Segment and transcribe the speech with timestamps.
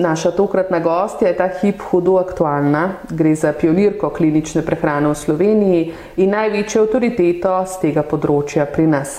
[0.00, 2.88] Naša tokratna gostja je ta hip hudo aktualna.
[3.10, 5.80] Gre za pionirko klinične prehrane v Sloveniji
[6.16, 9.18] in največjo avtoriteto z tega področja pri nas.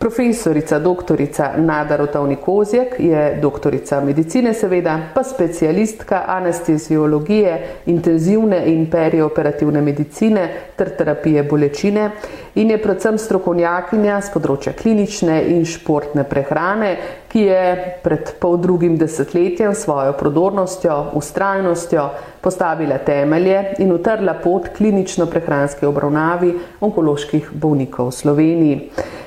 [0.00, 7.58] Profesorica doktorica Nada Rotovni Kozjek je doktorica medicine, seveda, pa specialistka anesteziologije,
[7.92, 12.10] intenzivne in perioperativne medicine ter terapije bolečine
[12.54, 16.90] in je predvsem strokovnjakinja z področja klinične in športne prehrane,
[17.28, 17.64] ki je
[18.04, 22.06] pred pol drugim desetletjem svojo prodornostjo, ustrajnostjo
[22.44, 28.78] postavila temelje in utrla pot klinično prehranske obravnavi onkoloških bolnikov v Sloveniji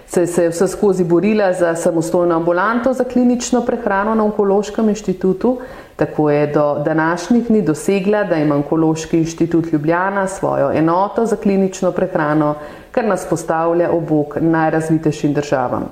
[0.07, 5.57] se, se je vse skozi borila za samostojno ambulanto za klinično prehrano na Onkološkem inštitutu.
[5.95, 11.91] Tako je do današnjih dni dosegla, da ima Onkološki inštitut Ljubljana svojo enoto za klinično
[11.91, 12.55] prehrano,
[12.97, 15.91] kar nas postavlja ob bok najrazvitejšim državam.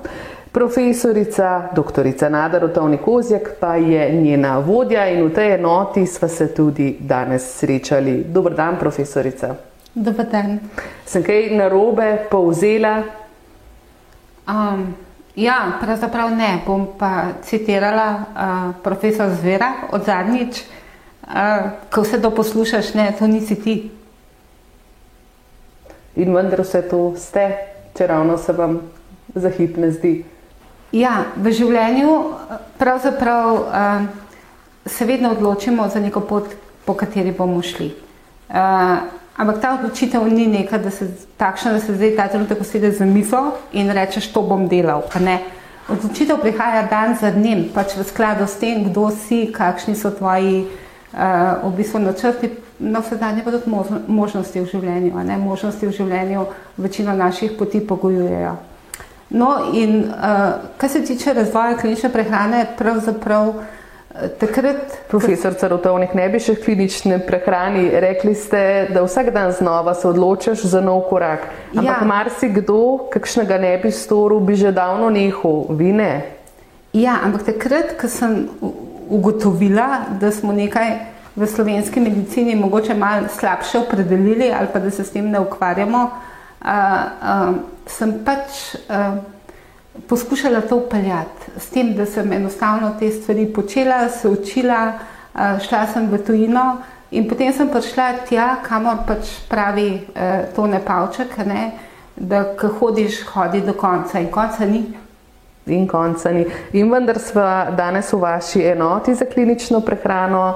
[0.51, 2.29] Profesorica dr.
[2.29, 7.45] Nada Rotovni Kozjak pa je njena vodja in v tej enoti sva se tudi danes
[7.59, 8.23] srečali.
[8.27, 9.53] Dobr dan, profesorica.
[9.93, 10.57] Dobar dan.
[11.05, 13.03] Sem kaj narobe povzela
[14.47, 14.93] Um,
[15.35, 16.61] ja, pravzaprav ne.
[16.65, 21.31] Bom pa citirala uh, profesor Zvera od zadnjič, uh,
[21.89, 23.91] ko vse to poslušaš, ne, to nisi ti.
[26.15, 27.49] In vendar vse to ste,
[27.97, 28.79] če ravno se vam
[29.35, 30.13] za hip ne zdi.
[30.95, 32.11] Ja, v življenju
[32.79, 34.05] pravzaprav uh,
[34.85, 36.55] se vedno odločimo za neko pot,
[36.85, 37.91] po kateri bomo šli.
[38.47, 39.03] Uh,
[39.35, 43.05] Ampak ta odločitev ni neka, da se takšna, da se zdaj ta trenutek usedeš za
[43.05, 45.03] misel in rečeš, to bom delal.
[45.91, 50.63] Odločitev prihaja dan za dnem, pač v skladu s tem, kdo si, kakšni so tvoji
[50.63, 52.47] uh, v bistvu načrti,
[52.79, 53.71] no vse danje pa tudi
[54.07, 55.23] možnosti v življenju.
[55.23, 55.37] Ne?
[55.37, 56.45] Možnosti v življenju
[56.77, 58.55] večino naših poti pogojujejo.
[59.29, 63.63] No in uh, kar se tiče razvoja klinične prehrane, pravzaprav uh,
[64.39, 68.61] Takrat, profesor Carotovnik, ne bi še klinične prehrani, rekli ste,
[68.95, 71.49] da vsak dan znova se odločaš za nov korak.
[71.75, 72.07] Ampak ja.
[72.07, 72.77] marsikdo,
[73.11, 76.13] kakšnega ne bi storil, bi že davno nehal, vi ne.
[76.95, 78.45] Ja, ampak takrat, ko sem
[79.11, 80.95] ugotovila, da smo nekaj
[81.35, 86.03] v slovenski medicini mogoče malo slabše opredelili ali pa da se s tem ne ukvarjamo,
[86.03, 87.55] uh, uh,
[87.87, 88.75] sem pač.
[88.89, 89.35] Uh,
[90.07, 94.93] poskušala to upeljati, s tem, da sem enostavno te stvari počela, se učila,
[95.67, 96.77] šla sem v tujino
[97.11, 101.71] in potem sem prišla tja, kamor pač pravi eh, to ne pavček, ne,
[102.15, 104.83] da ko hodiš, hodi do konca in konca ni.
[105.65, 106.45] In konca ni.
[106.73, 107.41] In vendar smo
[107.77, 110.55] danes v vaši enoti za klinično prehrano,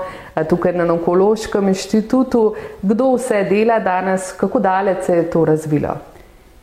[0.49, 2.53] tukaj na Onkološkem inštitutu.
[2.81, 5.95] Kdo vse dela danes, kako daleč se je to razvilo?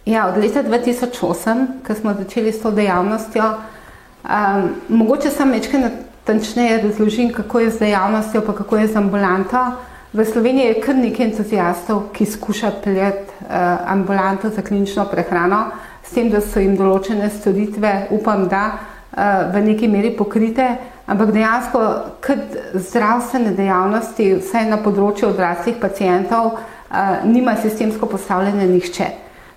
[0.06, 3.44] Ja, od leta 2008, ko smo začeli s to dejavnostjo,
[4.22, 9.64] um, mogoče sam nekaj natančneje razložim, kako je z dejavnostjo, pa kako je z ambulanto.
[10.12, 13.56] V Sloveniji je kar nekaj entuzijastov, ki skuša peljati uh,
[13.86, 15.64] ambulanto za klinično prehrano,
[16.06, 20.68] s tem, da so jim določene storitve, upam, da uh, v neki meri pokrite,
[21.06, 21.82] ampak dejansko
[22.24, 29.12] kot zdravstvene dejavnosti, vsaj na področju odraslih pacijentov, uh, nima sistemsko postavljene nihče.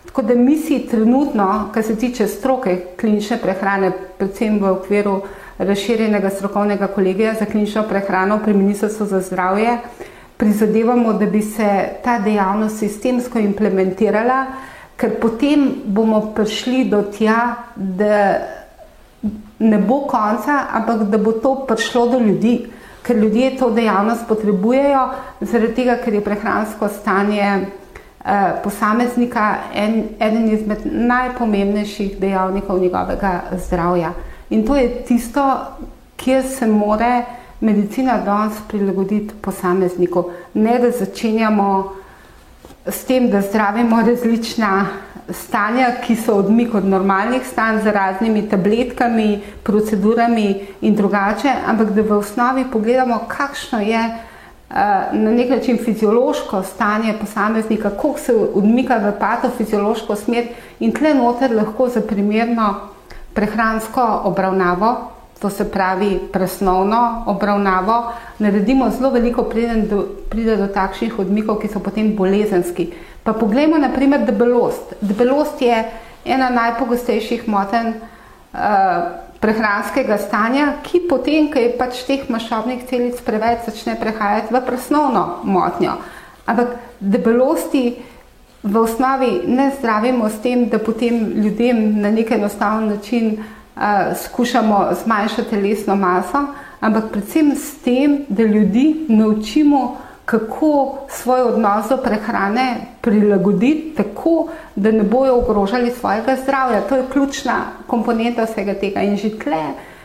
[0.10, 5.20] Tako da mi si trenutno, kar se tiče stroke klinične prehrane, predvsem v okviru
[5.60, 9.78] razširjenega strokovnega kolegija za klinično prehrano pri Ministrstvu za zdravje,
[10.38, 11.70] prizadevamo, da bi se
[12.04, 14.46] ta dejavnost sistemsko implementirala,
[15.00, 18.40] ker potem bomo prišli do tja, da
[19.60, 22.68] ne bo konca, ampak da bo to prišlo do ljudi,
[23.04, 25.10] ker ljudje to dejavnost potrebujejo,
[25.42, 27.52] zaradi tega, ker je prehransko stanje
[28.26, 34.12] Eh, posameznika en, eden izmed najpomembnejših dejavnikov njegovega zdravja.
[34.50, 35.56] In to je tisto,
[36.18, 37.26] kjer se more
[37.60, 40.24] medicina danes prilagoditi posamezniku.
[40.54, 41.94] Ne da začenjamo
[42.86, 44.86] s tem, da zdravimo različna
[45.30, 52.02] stanja, ki so odmik od normalnih stanj z raznimi tabletkami, procedurami in drugače, ampak da
[52.02, 54.02] v osnovi pogledamo, kakšno je
[55.12, 60.48] na nek način fiziološko stanje posameznika, kako se odmika v patofiziološko smer
[60.80, 62.76] in tle noter lahko za primerno
[63.34, 71.20] prehransko obravnavo to se pravi presnovno obravnavo, naredimo zelo veliko, preden do, pride do takšnih
[71.20, 72.90] odmikov, ki so potem bolezenski.
[73.24, 74.94] Pa poglejmo naprimer debelost.
[75.02, 75.84] Debelost je
[76.26, 78.60] ena najpogostejših moten uh,
[79.40, 85.40] prehranskega stanja, ki potem, ko je pač teh maščobnih celic preveč, začne prehajati v presnovno
[85.44, 85.96] motnjo.
[86.46, 87.96] Ampak debelosti
[88.64, 93.59] v osnovi ne zdravimo s tem, da potem ljudem na nek enostaven način uh,
[94.24, 96.46] skušamo zmanjšati telesno maso,
[96.80, 104.92] ampak predvsem s tem, da ljudi naučimo, kako svoj odnos do prehrane prilagoditi tako, da
[104.92, 106.82] ne bojo ogrožali svojega zdravja.
[106.82, 107.54] To je ključna
[107.88, 109.02] komponenta vsega tega.
[109.02, 109.64] In že tle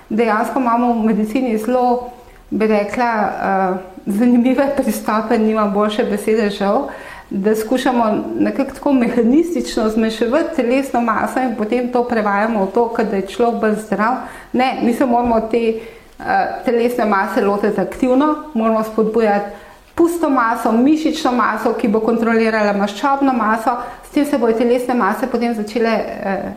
[0.08, 2.10] dejansko imamo v medicini zelo,
[2.50, 3.76] bi rekla, uh,
[4.06, 6.88] zanimive pristope, nima boljše besede žal,
[7.30, 13.16] da skušamo nekako tako mehanistično zmešavati telesno maso in potem to prevajamo v to, da
[13.16, 14.14] je človek bolj zdrav.
[14.52, 15.74] Ne, mi se moramo te
[16.18, 16.24] uh,
[16.64, 23.76] telesne mase lotiti aktivno, moramo spodbujati pusto maso, mišično maso, ki bo kontrolirala maščobno maso,
[24.06, 26.52] s tem se bojo telesne mase potem začele eh,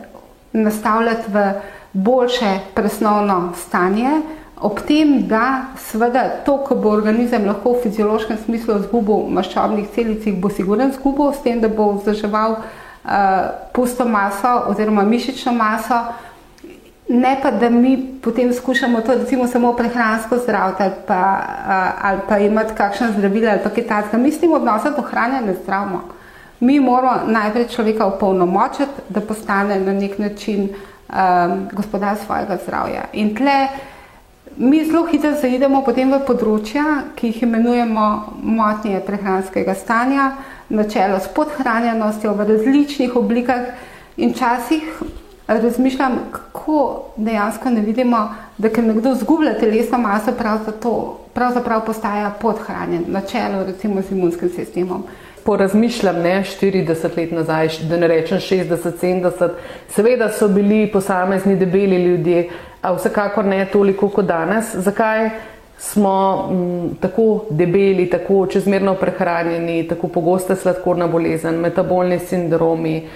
[0.52, 1.44] nastavljati v
[1.92, 4.20] boljše presnovno stanje,
[4.60, 10.26] ob tem, da seveda to, ko bo organizem lahko v fiziološkem smislu zgubil maščobnih celic,
[10.40, 16.02] bo siguren zgubil, s tem, da bo vzdrževal eh, pusto maso oziroma mišično maso,
[17.08, 21.40] Ne pa, da mi potem skušamo to, recimo, samo prehransko zdraviti ali pa,
[22.02, 24.18] ali pa imeti kakšno zdravilo ali pa kaj takega.
[24.18, 26.02] Mi s tem odnosom do hrane ne zdravimo.
[26.60, 33.04] Mi moramo najprej človeka upolnomočiti, da postane na nek način um, gospodar svojega zdravja.
[33.12, 33.68] In tle
[34.58, 36.84] mi zelo hitro zaidemo potem v področja,
[37.14, 38.06] ki jih imenujemo
[38.42, 40.32] motnje prehranskega stanja,
[40.68, 43.70] načelo s podhranjenostjo v različnih oblikah.
[44.18, 44.82] In časih
[45.46, 46.80] razmišljam, kako
[47.16, 48.24] dejansko ne vidimo,
[48.58, 55.06] da ker nekdo zgublja telesno maso, pravzaprav postaja podhranjen, na čelu recimo z imunskim sistemom.
[55.46, 59.54] Porazmišljam, ne 40 let nazaj, da ne rečem 60, 70,
[59.94, 62.48] seveda so bili posamezni debeli ljudje,
[62.80, 64.74] a vsekakor ne toliko kot danes.
[64.74, 65.30] Zakaj
[65.78, 73.08] smo m, tako debeli, tako čezmerno prehranjeni, tako pogosta sladkorna bolezen, metabolni sindromi,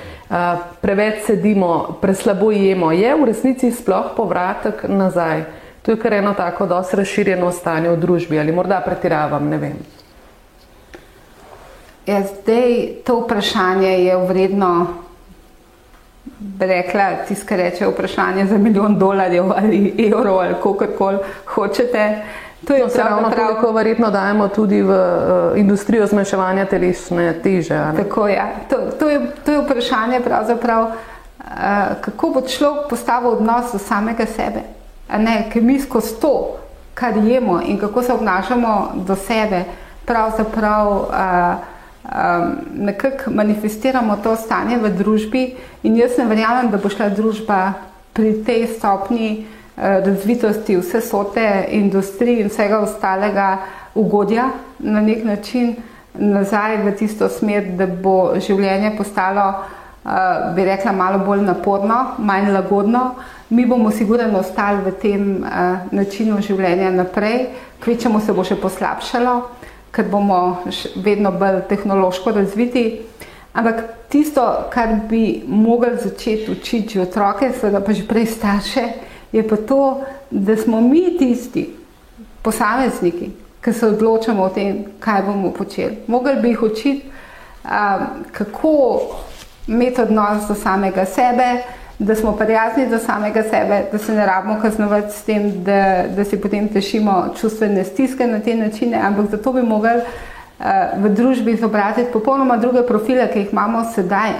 [0.80, 5.44] preveč sedimo, preslabo jemo, je v resnici sploh povratek nazaj.
[5.82, 9.74] To je kar eno tako dosti razširjeno stanje v družbi ali morda pretiravam, ne vem.
[12.06, 14.86] Ja, zdaj to vprašanje je vredno,
[16.42, 22.22] bi rekla, tiskaj reče vprašanje za milijon dolarjev ali evrov ali kakorkoli hočete.
[22.66, 23.46] To je no, ravno prav...
[23.46, 27.78] toliko verjetno dajemo tudi v uh, industrijo zmanjševanja telesne teže.
[27.96, 28.44] Tako je.
[28.70, 29.20] To, to, je.
[29.44, 30.94] to je vprašanje pravzaprav, uh,
[32.00, 34.62] kako bo človek postavil odnos do samega sebe.
[35.18, 36.56] Ne, ker mi skozi to,
[36.94, 39.64] kar jemo in kako se obnašamo do sebe,
[40.04, 41.71] pravzaprav uh,
[42.04, 45.46] um, nekako manifestiramo to stanje v družbi
[45.82, 47.72] in jaz ne verjamem, da bo šla družba
[48.12, 49.44] pri tej stopni
[49.76, 53.58] Eh, razvitosti vse sote industrije in vsega ostalega
[53.94, 54.44] ugodja
[54.78, 55.76] na nek način
[56.14, 59.54] nazaj v tisto smer, da bo življenje postalo,
[60.04, 60.10] eh,
[60.54, 63.14] bi rekla, malo bolj naporno, manj lagodno.
[63.50, 67.46] Mi bomo sigurno ostali v tem eh, načinu življenja naprej,
[67.80, 69.40] kvečemo se bo še poslabšalo,
[69.92, 70.62] ker bomo
[70.96, 73.00] vedno bolj tehnološko razviti.
[73.52, 78.86] Ampak tisto, kar bi mogli začeti učiti otroke, seveda pa že prej starše,
[79.32, 81.68] je pa to, da smo mi tisti
[82.42, 83.30] posamezniki,
[83.64, 85.98] ki se odločamo o tem, kaj bomo počeli.
[86.06, 87.02] Mogli bi jih učiti,
[87.64, 89.00] um, kako
[89.66, 91.62] imeti odnos do samega sebe,
[92.02, 96.24] da smo prijazni do samega sebe, da se ne rabimo kaznovati s tem, da, da
[96.24, 100.64] si potem tešimo čustvene stiske na te načine, ampak zato bi mogli uh,
[101.04, 104.34] v družbi izobraziti popolnoma druge profile, ki jih imamo sedaj.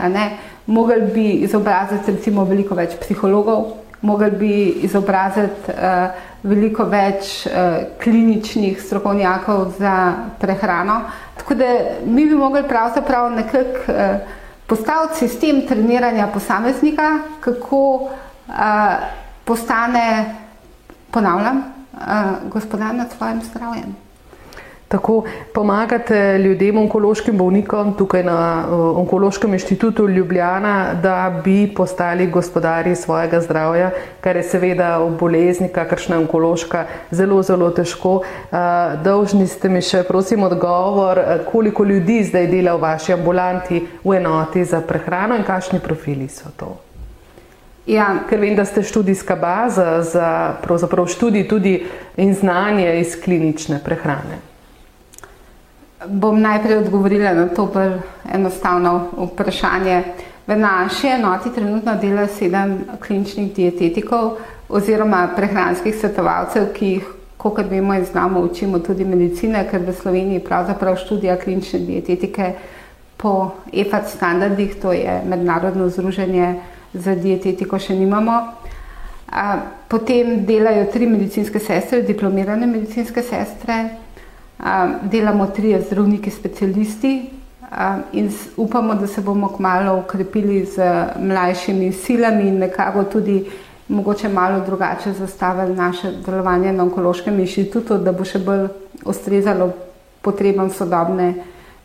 [0.66, 3.64] Mogli bi izobraziti recimo veliko več psihologov,
[4.00, 4.52] mogli bi
[4.86, 6.10] izobraziti uh,
[6.42, 11.00] veliko več uh, kliničnih strokovnjakov za prehrano.
[11.38, 11.74] Tako da
[12.06, 14.41] mi bi mogli pravzaprav nekako uh,
[14.72, 18.54] postaviti sistem treniranja posameznika, kako uh,
[19.44, 20.34] postane,
[21.10, 21.56] ponavljam,
[21.92, 22.00] uh,
[22.52, 23.96] gospodar nad svojim zdravjem.
[24.92, 25.22] Tako
[25.54, 28.64] pomagate ljudem, onkološkim bolnikom tukaj na
[28.96, 36.16] Onkološkem inštitutu Ljubljana, da bi postali gospodari svojega zdravja, kar je seveda v bolezni, kakršna
[36.16, 38.20] je onkološka, zelo, zelo težko.
[39.04, 44.64] Dolžni ste mi še, prosim, odgovor, koliko ljudi zdaj dela v vaši ambulanti v enoti
[44.64, 46.76] za prehrano in kakšni profili so to?
[47.86, 48.12] Ja.
[48.28, 50.54] Ker vem, da ste študijska baza za
[51.08, 51.78] študij tudi
[52.16, 54.51] in znanje iz klinične prehrane.
[56.06, 58.00] Bom najprej odgovorila na to bolj
[58.34, 60.02] enostavno vprašanje.
[60.46, 64.36] V naši enoti trenutno dela sedem kliničnih dietetikov
[64.68, 67.06] oziroma prehranskih svetovalcev, ki jih,
[67.38, 72.52] kot vemo in znamo, učimo tudi medicine, ker v Sloveniji pravzaprav študija klinične dietetike
[73.16, 76.54] po EFAT standardih, to je mednarodno združenje
[76.94, 78.40] za dietetiko še nimamo.
[79.88, 84.01] Potem delajo tri medicinske sestre, diplomirane medicinske sestre,
[85.02, 87.30] delamo tri zdravniki specialisti
[88.12, 93.44] in upamo, da se bomo kmalo ukrepili z mlajšimi silami in nekako tudi
[93.88, 98.68] mogoče malo drugače zastavili naše delovanje na onkološkem inštitutu, da bo še bolj
[99.04, 99.72] ustrezalo
[100.22, 101.34] potrebam sodobne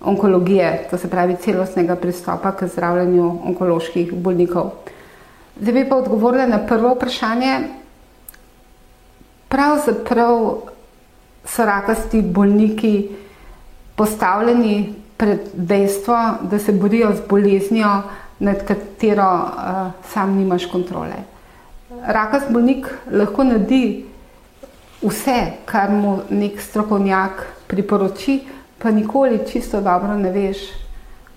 [0.01, 4.71] onkologije, to se pravi celostnega pristopa k zdravljenju onkoloških bolnikov.
[5.59, 7.59] Zdaj bi pa odgovorila na prvo vprašanje.
[9.49, 10.37] Pravzaprav
[11.47, 13.09] so rakasti bolniki
[13.95, 18.01] postavljeni pred dejstvo, da se borijo z boleznijo,
[18.39, 21.15] nad katero uh, sam nimaš kontrole.
[22.07, 24.05] Rakast bolnik lahko naredi
[25.01, 28.39] vse, kar mu nek strokovnjak priporoči,
[28.77, 30.57] pa nikoli čisto dobro ne veš,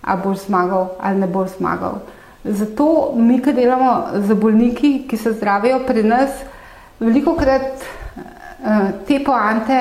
[0.03, 2.01] ali boš zmagal ali ne boš zmagal.
[2.45, 6.31] Zato mi, ki delamo za bolniki, ki se zdravijo pri nas,
[7.01, 7.85] veliko krat
[9.07, 9.81] te poante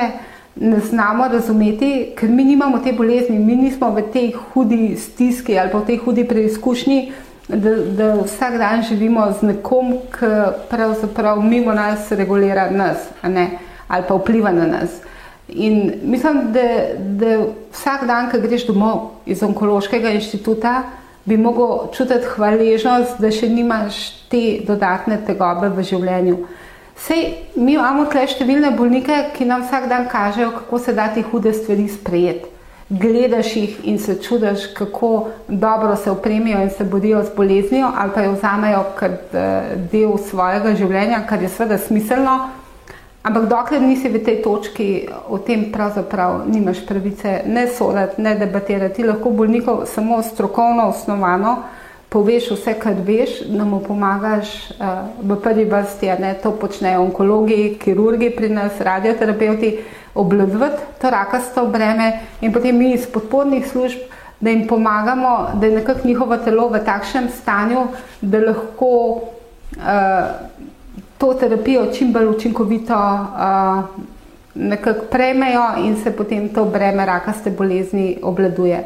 [0.56, 5.70] ne znamo razumeti, ker mi nimamo te bolezni, mi nismo v tej hudi stiski ali
[5.72, 7.12] pa v tej hudi preizkušnji,
[7.48, 10.32] da, da vsak dan živimo z nekom, ki
[10.70, 14.90] pravzaprav mimo nas regulira nas ali pa vpliva na nas.
[15.48, 16.62] In mislim, da,
[16.96, 17.38] da
[17.72, 20.82] vsak dan, ko greš domov iz onkološkega inštituta,
[21.24, 23.98] bi mogel čutiti hvaležnost, da še nimaš
[24.30, 26.36] te dodatne tegobe v življenju.
[27.00, 27.26] Sej,
[27.56, 31.52] mi imamo tukaj številne bolnike, ki nam vsak dan kažejo, kako se da ti hude
[31.56, 32.50] stvari sprejeti.
[32.90, 38.14] Gledaš jih in se čudiš, kako dobro se opremijo in se borijo z boleznijo, ali
[38.14, 42.38] pa jo vzamejo kot eh, del svojega življenja, kar je seveda smiselno,
[43.20, 48.94] Ampak dokler nisi v tej točki, o tem pravzaprav nimaš pravice ne soditi, ne debatirati.
[48.96, 51.58] Ti lahko bolnikov samo strokovno osnovano
[52.10, 57.76] poveš vse, kar veš, da mu pomagaš uh, v prvi vrsti, ne to počnejo onkologi,
[57.78, 59.78] kirurgi pri nas, radioterapeuti,
[60.14, 65.76] obladvati to rakasto breme in potem mi iz podpornih služb, da jim pomagamo, da je
[65.76, 67.86] nekako njihovo telo v takšnem stanju,
[68.20, 69.20] da lahko uh,
[71.18, 73.84] to terapijo čim bolj učinkovito uh,
[74.54, 78.84] nekako prejmejo in se potem to breme rakaste bolezni obladuje.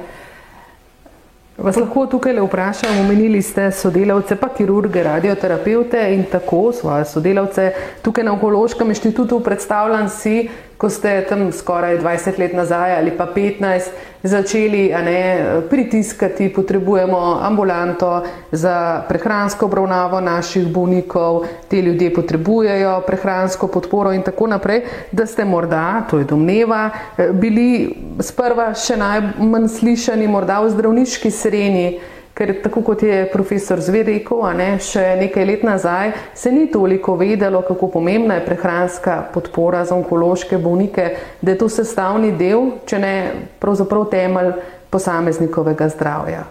[1.54, 7.68] Vas lahko tukaj le vprašam, omenili ste sodelavce, pa kirurge, radioterapeute in tako svoje sodelavce.
[8.02, 13.26] Tukaj na Onkološkem inštitutu predstavljam si, ko ste tam skoraj 20 let nazaj ali pa
[13.37, 13.81] 15
[14.25, 24.12] začeli ne, pritiskati, potrebujemo ambulanto za prehransko obravnavo naših bolnikov, te ljudje potrebujejo prehransko podporo
[24.12, 26.90] in tako naprej, da ste morda, to je domneva,
[27.33, 31.87] bili sprva še najmanj slišani morda v zdravniški sreni,
[32.35, 37.14] Ker tako kot je profesor Zver rekel, ne, še nekaj let nazaj se ni toliko
[37.14, 41.07] vedelo, kako pomembna je prehranska podpora za onkološke bolnike,
[41.41, 43.14] da je to sestavni del, če ne
[43.62, 44.50] pravzaprav temelj
[44.91, 46.43] posameznikovega zdravja.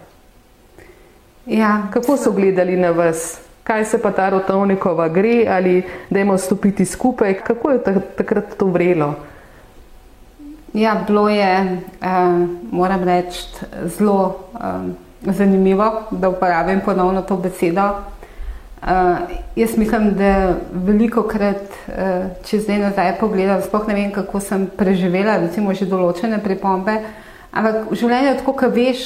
[1.52, 1.74] Ja.
[1.92, 3.42] Kako so gledali na vas?
[3.64, 7.42] Kaj se pa ta rotovnikova gre ali da imamo stopiti skupaj?
[7.44, 7.84] Kako je
[8.16, 9.14] takrat to vrelo?
[10.74, 11.54] Ja, bilo je,
[12.02, 13.44] eh, moram reči,
[13.84, 14.48] zelo.
[14.56, 17.90] Eh, zanimivo, da uporabim ponovno to besedo.
[18.84, 18.90] Uh,
[19.56, 24.66] jaz mislim, da veliko krat, uh, če zdaj nazaj pogledam, sploh ne vem, kako sem
[24.68, 26.98] preživela, recimo že določene pripombe,
[27.56, 29.06] ampak v življenju je tako, da veš,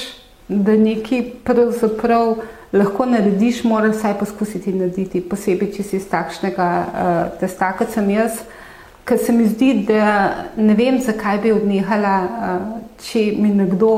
[0.49, 2.39] da nekaj pravzaprav
[2.73, 8.09] lahko narediš, moraš vsaj poskusiti narediti, posebej, če si iz takšnega uh, testa, kot sem
[8.15, 8.41] jaz,
[9.05, 12.71] ker se mi zdi, da ne vem, zakaj bi odnehala, uh,
[13.05, 13.93] če mi nekdo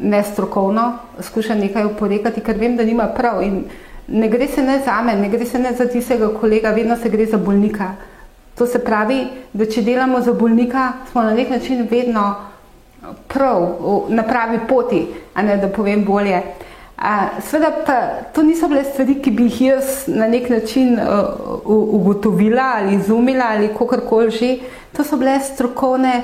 [0.00, 3.42] nestrokovno, skuša nekaj oporekati, ker vem, da nima prav.
[3.42, 3.64] In
[4.08, 7.08] ne gre se ne za me, ne gre se ne za tistega kolega, vedno se
[7.08, 7.92] gre za bolnika.
[8.58, 12.34] To se pravi, da če delamo za bolnika, smo na nek način vedno
[13.28, 13.68] prav,
[14.08, 16.42] na pravi poti, ne da povem bolje.
[17.46, 17.98] Sveda pa
[18.34, 23.44] to niso bile stvari, ki bi jih jaz na nek način uh, ugotovila ali izumila
[23.50, 24.56] ali kakorkoli že.
[24.96, 26.22] To so bile strokovne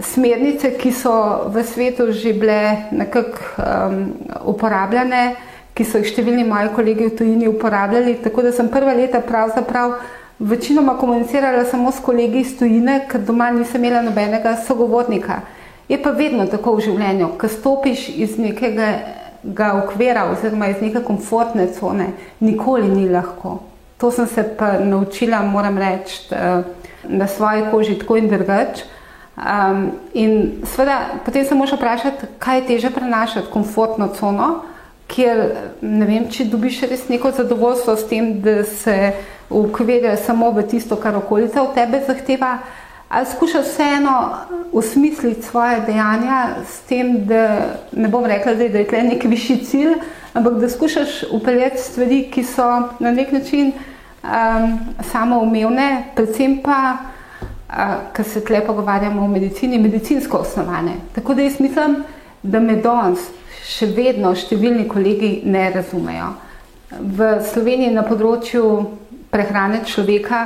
[0.00, 1.12] smernice, ki so
[1.52, 4.00] v svetu že bile nekako um,
[4.52, 5.36] uporabljene,
[5.74, 8.18] ki so jih številni moji kolegi v tujini uporabljali.
[8.24, 9.98] Tako da sem prva leta pravzaprav
[10.40, 15.40] večinoma komunicirala samo s kolegi iz tujine, ker doma nisem imela nobenega sogovornika.
[15.88, 18.92] Je pa vedno tako v življenju, ko stopiš iz nekega
[19.42, 23.58] ga okvira oziroma iz neke komfortne cone, nikoli ni lahko.
[24.00, 26.34] To sem se pa naučila, moram reči,
[27.04, 28.84] na svoji koži tako in drugače.
[29.40, 34.48] Um, in seveda, potem se moraš vprašati, kaj je teže prenašati, komfortno cono,
[35.08, 35.38] kjer
[35.80, 38.96] ne vem, če dobiš res neko zadovoljstvo s tem, da se
[39.48, 42.58] ukvirja samo v tisto, kar okolica od tebe zahteva,
[43.08, 44.16] ali skušaš vseeno
[44.72, 49.94] usmisliti svoje dejanja s tem, da ne bom rekla, da je tle nek višji cilj,
[50.34, 52.68] ampak da skušaš upeljati stvari, ki so
[53.00, 54.78] na nek način um,
[55.10, 56.98] samoumevne, predvsem pa
[58.12, 60.96] ker se tle pogovarjamo o medicini, medicinsko osnovane.
[61.14, 61.96] Tako da jaz mislim,
[62.42, 63.28] da me danes
[63.66, 66.32] še vedno številni kolegi ne razumejo.
[66.90, 68.64] V Sloveniji na področju
[69.30, 70.40] prehrane človeka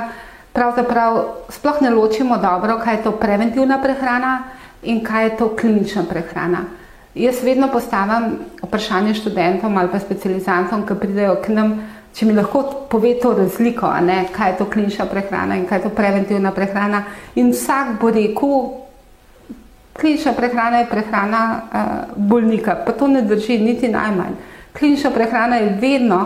[0.53, 1.17] pravzaprav
[1.49, 4.35] sploh ne ločimo dobro, kaj je to preventivna prehrana
[4.83, 6.65] in kaj je to klinična prehrana.
[7.15, 11.77] Jaz vedno postavim vprašanje študentom ali pa specializantom, ki pridejo k nam,
[12.15, 15.83] če mi lahko pove to razliko, ne, kaj je to klinična prehrana in kaj je
[15.83, 17.03] to preventivna prehrana.
[17.35, 18.53] In vsak bo rekel,
[19.99, 24.39] klinična prehrana je prehrana uh, bolnika, pa to ne drži niti najmanj.
[24.79, 26.25] Klinična prehrana je vedno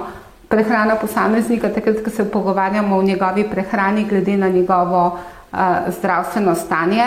[0.50, 5.60] prehrana posameznika, takrat, ko se pogovarjamo o njegovi prehrani, glede na njegovo uh,
[5.98, 7.06] zdravstveno stanje.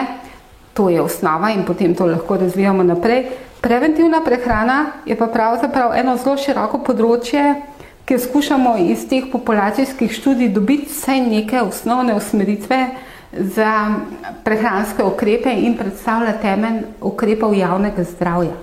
[0.75, 3.27] To je osnova in potem to lahko razvijamo naprej.
[3.61, 7.55] Preventivna prehrana je pa pravzaprav eno zelo široko področje,
[8.05, 12.87] ker skušamo iz teh populacijskih študij dobiti vse neke osnovne usmeritve
[13.33, 13.95] za
[14.45, 18.57] prehranske ukrepe in predstavlja temelj ukrepov javnega zdravja,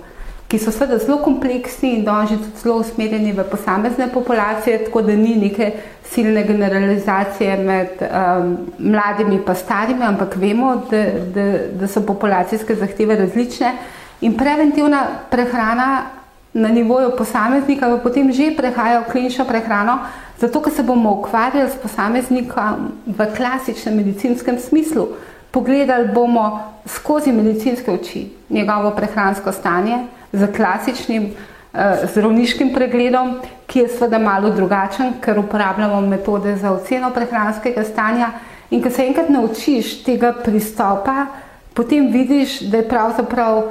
[0.48, 5.16] ki so seveda zelo kompleksni in donži tudi zelo usmerjeni v posamezne populacije, tako da
[5.16, 5.72] ni neke
[6.12, 11.04] silne generalizacije med um, mladimi pa starimi, ampak vemo, da,
[11.34, 13.74] da, da so populacijske zahteve različne.
[14.22, 16.19] In preventivna prehrana
[16.54, 20.00] na nivoju posameznika, pa potem že prehaja v klinično prehrano,
[20.40, 25.08] zato ker se bomo ukvarjali s posameznikom v klasičnem medicinskem smislu.
[25.52, 31.30] Pogledali bomo skozi medicinske oči njegovo prehransko stanje z klasičnim
[31.74, 38.32] eh, zdravniškim pregledom, ki je seveda malo drugačen, ker uporabljamo metode za oceno prehranskega stanja.
[38.70, 41.26] In ko se enkrat naučiš tega pristopa,
[41.74, 43.64] potem vidiš, da je pravzaprav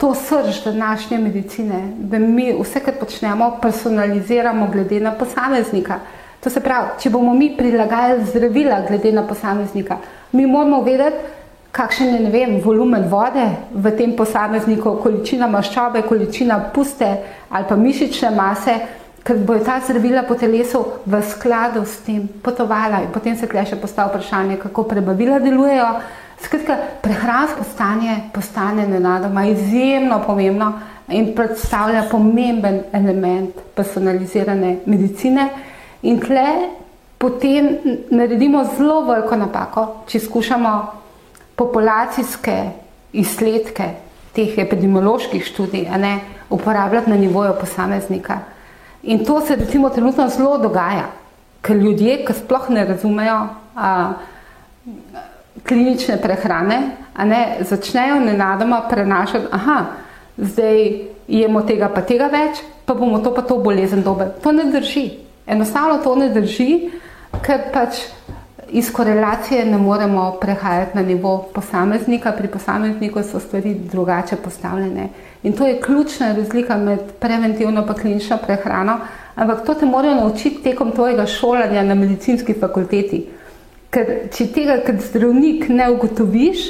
[0.00, 5.98] to srž današnje medicine, da mi vse, kar počnemo, personaliziramo glede na posameznika.
[6.40, 9.98] To se pravi, če bomo mi prilagajali zdravila glede na posameznika,
[10.32, 11.16] mi moramo vedeti,
[11.72, 17.10] kakšen je, ne vem, volumen vode v tem posamezniku, količina maščobe, količina puste
[17.50, 18.78] ali pa mišične mase,
[19.24, 23.66] ker bojo ta zdravila po telesu v skladu s tem potovala in potem se tle
[23.68, 25.92] še postavlja vprašanje, kako prebavila delujejo,
[26.40, 30.72] Skratka, prehransko stanje postane nenadoma izjemno pomembno
[31.08, 35.48] in predstavlja pomemben element personalizirane medicine.
[36.02, 36.46] In tle
[37.18, 37.76] potem
[38.10, 40.74] naredimo zelo veliko napako, če skušamo
[41.56, 42.56] populacijske
[43.12, 43.90] izsledke
[44.32, 48.38] teh epidemioloških študij ne, uporabljati na nivoju posameznika.
[49.02, 51.10] In to se recimo trenutno zelo dogaja,
[51.62, 53.38] ker ljudje, ki sploh ne razumejo,
[53.76, 54.12] a,
[55.66, 56.80] klinične prehrane,
[57.14, 59.84] a ne začnejo nenadoma prenašati, aha,
[60.36, 60.92] zdaj
[61.28, 64.30] jemo tega pa tega več, pa bomo to pa to bolezen dobe.
[64.42, 65.10] To ne drži.
[65.46, 66.90] Enostavno to ne drži,
[67.42, 68.04] ker pač
[68.70, 75.08] iz korelacije ne moremo prehajati na nivo posameznika, pri posamezniku so stvari drugače postavljene.
[75.42, 78.98] In to je ključna razlika med preventivno pa klinično prehrano,
[79.34, 83.26] ampak to te morajo naučiti tekom tvojega šolanja na medicinski fakulteti.
[83.90, 86.68] Ker če tega kot zdravnik ne ugotoviš,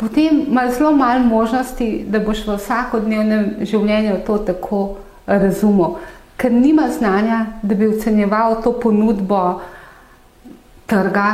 [0.00, 4.80] potem imaš zelo malo možnosti, da boš v vsakodnevnem življenju to tako
[5.26, 5.98] razumel.
[6.38, 9.60] Ker nima znanja, da bi ocenjeval to ponudbo
[10.88, 11.28] trga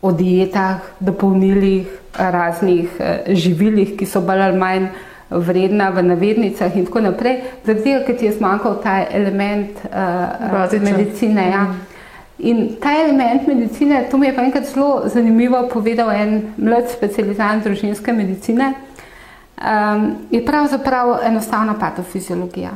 [0.00, 4.88] o dietah, dopolnilih, raznih eh, živilih, ki so bolj ali manj
[5.30, 10.72] vredna v navednicah in tako naprej, zaradi tega, ker ti je zmanjkal ta element uh,
[10.80, 11.50] medicine.
[11.50, 11.66] Ja.
[11.68, 11.87] Mm.
[12.38, 17.64] In ta element medicine, to mi je pa enkrat zelo zanimivo povedal en mlad specializant
[17.64, 18.74] družinske medicine,
[19.58, 22.70] um, je pravzaprav enostavna patofiziologija.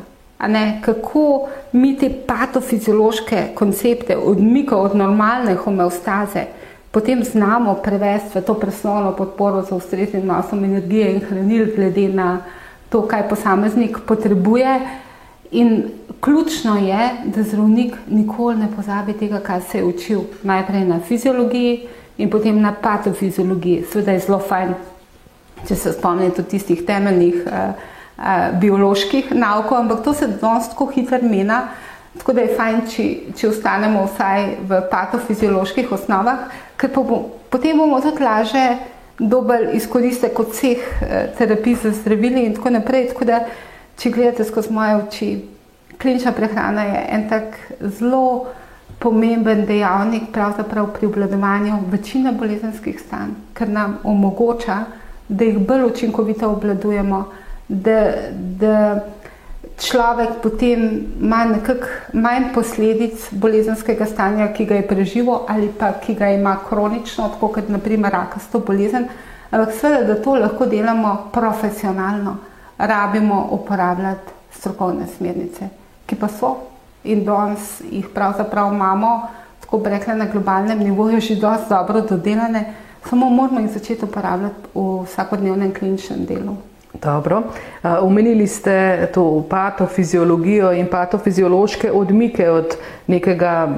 [0.48, 6.46] Ne, kako mi te patofiziološke koncepte odmika od normalne homeostaze
[6.92, 12.38] potem znamo prevesti v to presnovno podporo za ustreznim nosom energije in hranil glede na
[12.88, 14.80] to, kaj posameznik potrebuje
[15.52, 15.82] In
[16.20, 20.20] ključno je, da zdravnik nikoli ne pozabi tega, kar se je učil.
[20.42, 21.88] Najprej na fiziologiji
[22.18, 23.84] in potem na patofiziologiji.
[23.92, 24.74] Sveda je zelo fajn,
[25.68, 27.52] če se spomnite tistih temeljnih uh,
[28.18, 31.68] uh, bioloških naukov, ampak to se danes tako hitro mena.
[32.18, 33.04] Tako da je fajn, če,
[33.36, 37.04] če ostanemo vsaj v patofizioloških osnovah, ker po,
[37.50, 38.66] potem bomo tudi laže
[39.18, 43.08] dober izkoristek od vseh eh, terapij za zdravili in tako naprej.
[43.12, 43.24] Tako
[43.96, 45.30] če gledate skozi moje oči,
[45.98, 48.46] klinična prehrana je en tak zelo
[48.98, 50.22] pomemben dejavnik
[50.94, 54.84] pri obladovanju večine bolezenskih stanj, ker nam omogoča,
[55.28, 57.24] da jih bolj učinkovito obladujemo,
[57.68, 59.00] da, da
[59.80, 66.14] človek potem ima nekako manj posledic bolezenskega stanja, ki ga je preživel ali pa ki
[66.14, 69.08] ga ima kronično, kot naprimer rakasto bolezen.
[69.50, 72.36] Ampak seveda, da to lahko delamo profesionalno,
[72.82, 75.68] rabimo uporabljati strokovne smernice,
[76.06, 76.56] ki pa so
[77.04, 79.28] in danes jih pravzaprav imamo,
[79.60, 82.74] tako bi rekla, na globalnem nivoju že dosti dobro dodelane,
[83.08, 86.56] samo moramo jih začeti uporabljati v vsakodnevnem kliničnem delu.
[86.92, 87.42] Dobro.
[87.82, 92.76] Omenili ste to patofiziologijo in patofiziološke odmike od
[93.06, 93.68] nekega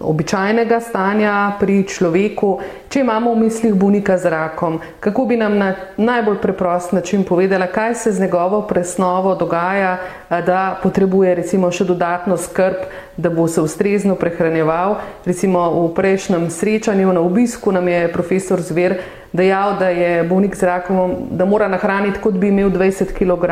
[0.00, 2.58] običajnega stanja pri človeku.
[2.88, 7.66] Če imamo v mislih bolnika z rakom, kako bi nam na najbolj preprost način povedala,
[7.66, 9.98] kaj se z njegovo presnovo dogaja,
[10.30, 14.96] da potrebuje recimo še dodatno skrb, da bo se ustrezno prehranjeval.
[15.24, 18.98] Recimo v prejšnjem srečanju na obisku nam je profesor Zver
[19.32, 23.44] dejal, da je bolnik z rakom, da mora nahraniti, kot bi imel 20 kg,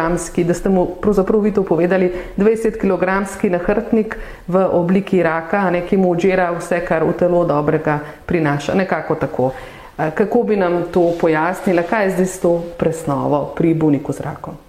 [0.46, 4.16] da ste mu pravzaprav vi to povedali, 20 kg nahrbtnik
[4.48, 8.74] v obliki raka, ne, ki mu odžira vse, kar v telo dobrega prinaša.
[8.74, 9.52] Nekako tako.
[9.94, 14.63] Kako bi nam to pojasnila, kaj je zdaj s to presnovo pri bolniku z rakom?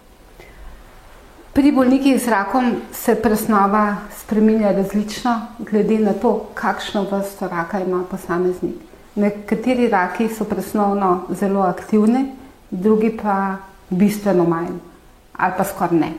[1.55, 8.01] Pri bolnikih z rakom se presnova spremenja različno, glede na to, kakšno vrsto raka ima
[8.11, 8.75] posameznik.
[9.15, 12.25] Nekateri raki so presnovno zelo aktivni,
[12.71, 13.55] drugi pa
[13.89, 14.73] bistveno manj
[15.37, 16.11] ali pa skoraj ne.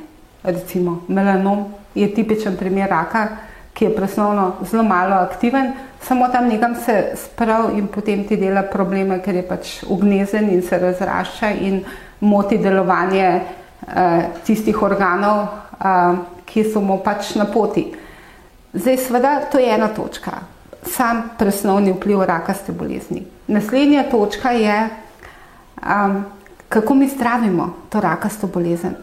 [0.43, 3.29] Recimo melanom je tipičen primer raka,
[3.75, 8.63] ki je presnovno zelo malo aktiven, samo tam nekam se sprav in potem ti dela
[8.63, 11.85] probleme, ker je pač ugnezen in se razrašča in
[12.21, 13.41] moti delovanje
[14.47, 15.47] tistih organov,
[15.79, 17.87] uh, ki so mu pač na poti.
[18.75, 23.23] Zdaj, seveda, to je ena točka sam presnovni vpliv rakaste bolezni.
[23.47, 24.89] Naslednja točka je,
[26.69, 28.95] kako mi zdravimo to rakasto bolezen.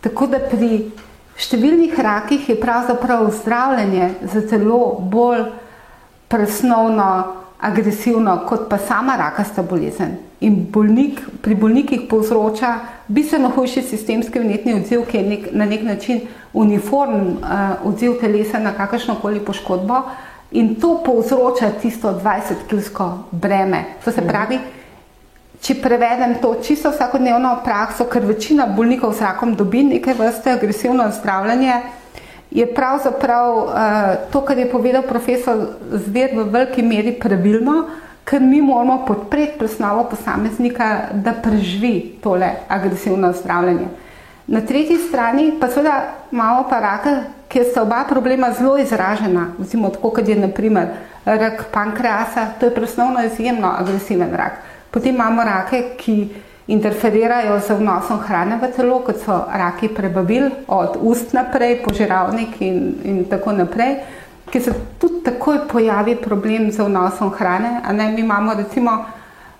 [0.00, 0.90] Tako da pri
[1.40, 5.46] številnih rakih je pravzaprav zdravljenje za telo bolj
[6.28, 10.18] presnovno, agresivno kot pa sama rakasta bolezen.
[10.40, 12.74] In bolnik, pri bolnikih povzroča
[13.08, 16.20] bistveno hujši sistemski vnetni odziv, ki je nek, na nek način
[16.52, 20.02] uniform uh, odziv telesa na kakršno koli poškodbo,
[20.54, 23.84] In to povzroča tisto 20-kilsko breme.
[24.04, 24.58] To se pravi,
[25.58, 31.08] če prevedem to čisto vsakodnevno prakso, ker večina bolnikov z rakom dobi neke vrste agresivno
[31.10, 31.80] zdravljanje,
[32.50, 33.72] je pravzaprav uh,
[34.32, 37.84] to, kar je povedal profesor Zver v veliki meri pravilno,
[38.24, 43.88] ker mi moramo podpreti presnovo posameznika, da preživi tole agresivno zdravljanje.
[44.46, 46.02] Na tretji strani pa seveda
[46.32, 47.16] imamo pa raka,
[47.48, 50.88] kjer sta oba problema zelo izražena, vzimo tako, kot je naprimer
[51.24, 54.52] rak pankreasa, to je presnovno izjemno agresiven rak.
[54.90, 56.28] Potem imamo rake, ki
[56.66, 62.94] interferirajo z vnosom hrane v telo, kot so raki prebavil, od ust naprej, požiralnik in,
[63.04, 64.00] in tako naprej,
[64.50, 67.80] ki se tudi takoj pojavi problem z vnosom hrane.
[67.84, 69.04] A ne, mi imamo recimo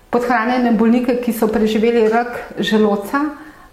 [0.09, 3.21] podhranjene bolnike, ki so preživeli rak želoca,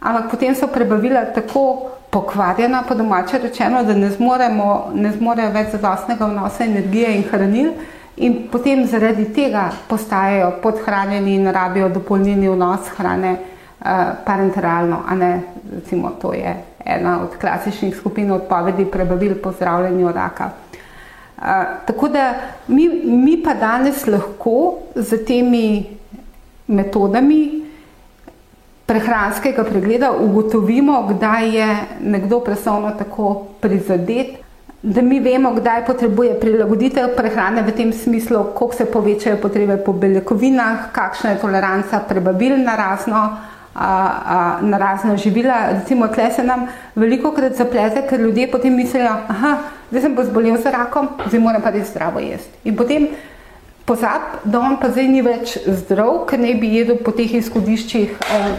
[0.01, 5.73] ampak potem so prebavila tako pokvarjena, po domače rečeno, da ne, zmoremo, ne zmorejo več
[5.73, 7.73] zadostnega vnosa energije in hranil
[8.17, 13.87] in potem zaradi tega postajajo podhranjeni in rabijo dopolnilni vnos hrane uh,
[14.25, 15.43] parenteralno, ne,
[15.75, 20.51] recimo, to je ena od klasičnih skupin odpovedi prebavil po zdravljenju raka.
[21.39, 21.45] Uh,
[21.87, 22.35] tako da
[22.69, 25.87] mi, mi pa danes lahko z temi
[26.67, 27.63] metodami
[28.87, 34.43] prehranskega pregleda ugotovimo, kdaj je nekdo presnovno tako prizadet,
[34.83, 39.93] da mi vemo, kdaj potrebuje prilagoditev prehrane v tem smislu, koliko se povečajo potrebe po
[39.93, 43.21] beljakovinah, kakšna je toleranca prebavil na razno,
[43.75, 43.89] a,
[44.27, 45.71] a, na razno živila.
[45.79, 49.57] Recimo, tle se nam veliko krat zaplete, ker ljudje potem mislijo, aha,
[49.91, 52.59] zdaj sem pa zbolel za rakom, zdaj moram pa res zdravo jesti.
[52.65, 53.07] In potem
[53.85, 58.21] pozab, da on pa zdaj ni več zdrav, ker ne bi jedel po teh izhodiščih.
[58.21, 58.53] Eh,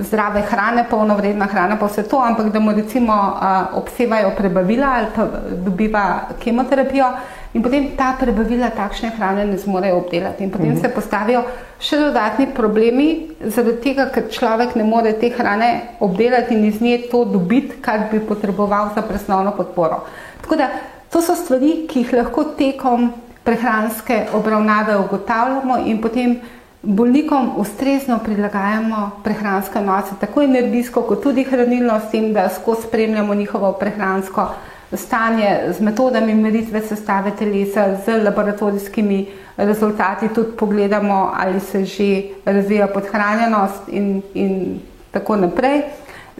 [0.00, 5.06] zdrave hrane, polnovredna hrana, pa vse to, ampak da mu recimo uh, obsevajo prebavila ali
[5.14, 6.04] pa dobiva
[6.40, 7.06] kemoterapijo
[7.54, 10.44] in potem ta prebavila takšne hrane ne zmorejo obdelati.
[10.44, 10.80] In potem mhm.
[10.80, 11.42] se postavijo
[11.78, 13.08] še dodatni problemi,
[13.40, 18.08] zaradi tega, ker človek ne more te hrane obdelati in iz nje to dobiti, kar
[18.12, 20.04] bi potreboval za presnovno podporo.
[20.42, 20.70] Tako da
[21.10, 23.10] to so stvari, ki jih lahko tekom
[23.44, 26.40] prehranske obravnave ugotavljamo in potem
[26.82, 33.34] bolnikom ustrezno prilagajamo prehranske odnose, tako energijsko, kot tudi hranilno, s tem, da skozi spremljamo
[33.34, 34.48] njihovo prehransko
[34.92, 39.26] stanje z metodami meritve sestave telesa, z laboratorijskimi
[39.56, 45.82] rezultati, tudi pogledamo, ali se že razvija podhranjenost in, in tako naprej.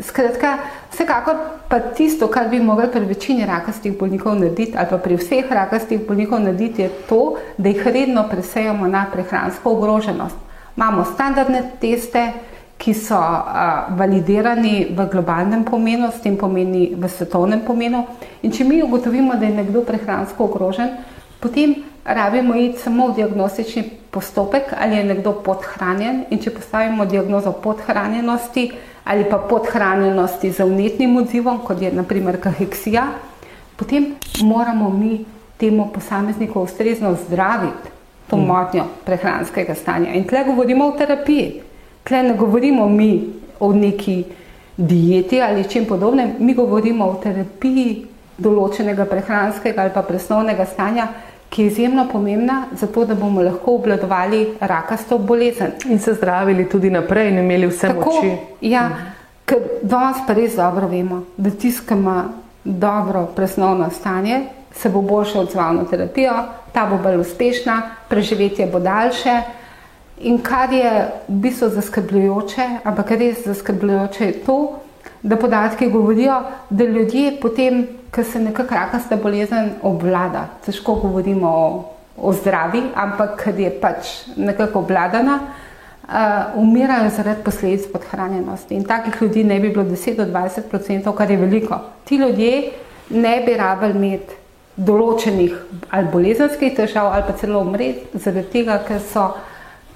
[0.01, 0.59] Skratka,
[0.93, 1.37] vsekakor
[1.69, 6.07] pa tisto, kar bi mogli pri večini rakastih bolnikov narediti, ali pa pri vseh rakastih
[6.07, 10.37] bolnikov narediti, je to, da jih redno presejamo na prehransko ogroženost.
[10.77, 12.33] Imamo standardne teste,
[12.81, 18.07] ki so uh, validirani v globalnem pomenu, s tem pomeni v svetovnem pomenu.
[18.43, 20.97] In če mi ugotovimo, da je nekdo prehransko ogrožen,
[21.41, 26.25] potem rabimo iti samo v diagnostični postopek, ali je nekdo podhranjen.
[26.31, 28.71] In če postavimo diagnozo podhranjenosti,
[29.05, 33.07] ali pa podhranjenosti z vnetnim odzivom, kot je naprimer kaheksija,
[33.77, 35.25] potem moramo mi
[35.61, 38.47] temu posamezniku ustrezno zdraviti to mm.
[38.47, 40.13] motnjo prehranskega stanja.
[40.15, 41.63] In tle govorimo o terapiji,
[42.05, 44.25] tle ne govorimo mi o neki
[44.77, 48.07] dieti ali čem podobnem, mi govorimo o terapiji
[48.39, 51.09] določenega prehranskega ali pa presnovnega stanja,
[51.51, 55.73] ki je izjemno pomembna, zato da bomo lahko obladovali rakasto bolezen.
[55.89, 58.37] In se zdravili tudi naprej in imeli vse Tako, moči.
[58.61, 59.09] Ja, mhm.
[59.45, 62.25] ker danes pa res dobro vemo, da tiskamo
[62.65, 64.41] dobro presnovno stanje,
[64.73, 66.33] se bo boljše odzval na terapijo,
[66.73, 69.41] ta bo bolj uspešna, preživetje bo daljše.
[70.21, 70.91] In kar je
[71.29, 74.59] v bistvu zaskrbljujoče, ampak res zaskrbljujoče je to,
[75.23, 80.47] da podatki govorijo, da ljudje potem ker se nekako rakasta bolezen obvlada.
[80.67, 81.67] Težko govorimo o,
[82.17, 88.75] o zdravi, ampak ker je pač nekako obvladana, uh, umirajo zaradi posledic podhranjenosti.
[88.75, 91.79] In takih ljudi ne bi bilo 10 do 20 odstotkov, kar je veliko.
[92.05, 92.71] Ti ljudje
[93.11, 94.39] ne bi rabili imeti
[94.81, 95.55] določenih
[95.93, 99.27] ali bolezenskih težav ali pa celo umreti, zaradi tega, ker so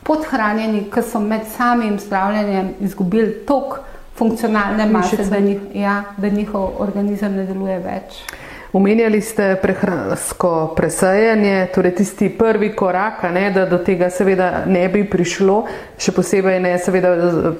[0.04, 3.78] podhranjeni, ker so med samim zdravljenjem izgubili tok
[4.14, 8.20] funkcionalne mase, da, njih, ja, da njihov organizem ne deluje več.
[8.74, 15.04] Omenjali ste prehransko presajanje, torej tisti prvi korak, ne, da do tega seveda ne bi
[15.06, 15.60] prišlo,
[15.94, 17.12] še posebej ne seveda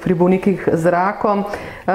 [0.03, 1.45] pri bolnikih z rakom.
[1.47, 1.93] Eh,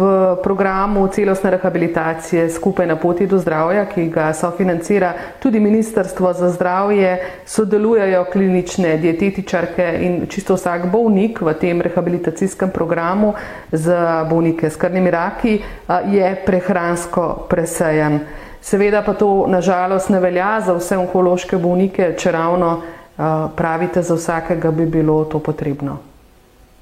[0.00, 0.08] v
[0.40, 5.12] programu celostne rehabilitacije skupaj na poti do zdravja, ki ga sofinancira
[5.44, 13.34] tudi Ministrstvo za zdravje, sodelujejo klinične dietetičarke in čisto vsak bolnik v tem rehabilitacijskem programu
[13.72, 18.20] za bolnike s krvnimi raki eh, je prehransko presajan.
[18.64, 23.24] Seveda pa to nažalost ne velja za vse onkološke bolnike, če ravno uh,
[23.56, 25.98] pravite, za vsakega bi bilo to potrebno.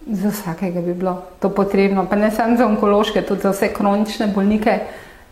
[0.07, 4.29] Za vsakega bi bilo to potrebno, pa ne samo za onkološke, tudi za vse kronične
[4.31, 4.77] bolnike,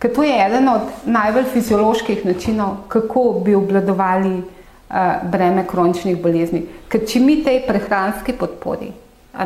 [0.03, 4.97] ker to je eden od najbolj fizioloških načinov, kako bi obladovali uh,
[5.31, 6.65] breme kroničnih bolezni.
[6.91, 8.91] Ker če mi tej prehranski podpori,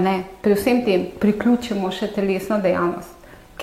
[0.00, 3.13] ne, pri vsem tem priključimo še telesno dejavnost,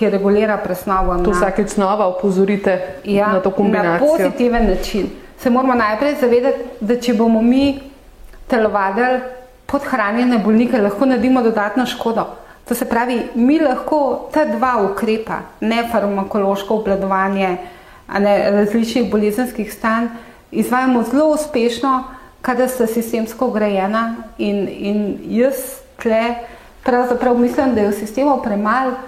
[0.02, 1.14] ki regulira presnovo.
[1.22, 3.92] To vsakeč znova opozorite ja, na to kombinacijo.
[3.92, 5.06] Na pozitiven način.
[5.38, 7.80] Se moramo najprej zavedati, da če bomo mi
[8.50, 9.20] telovadili
[9.66, 12.26] podhranjene bolnike, lahko naredimo dodatno škodo.
[12.68, 17.56] To se pravi, mi lahko ta dva ukrepa, ne farmakološko obladovanje
[18.18, 20.10] ne, različnih bolezenskih stanj,
[20.50, 22.04] izvajamo zelo uspešno,
[22.42, 26.34] kadar sta sistemsko ugrajena in, in jaz tle
[26.82, 28.98] pravzaprav mislim, da je v sistemu premalo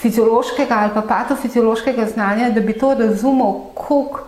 [0.00, 4.20] fiziološkega ali pa patofiziološkega znanja, da bi to razumel, koliko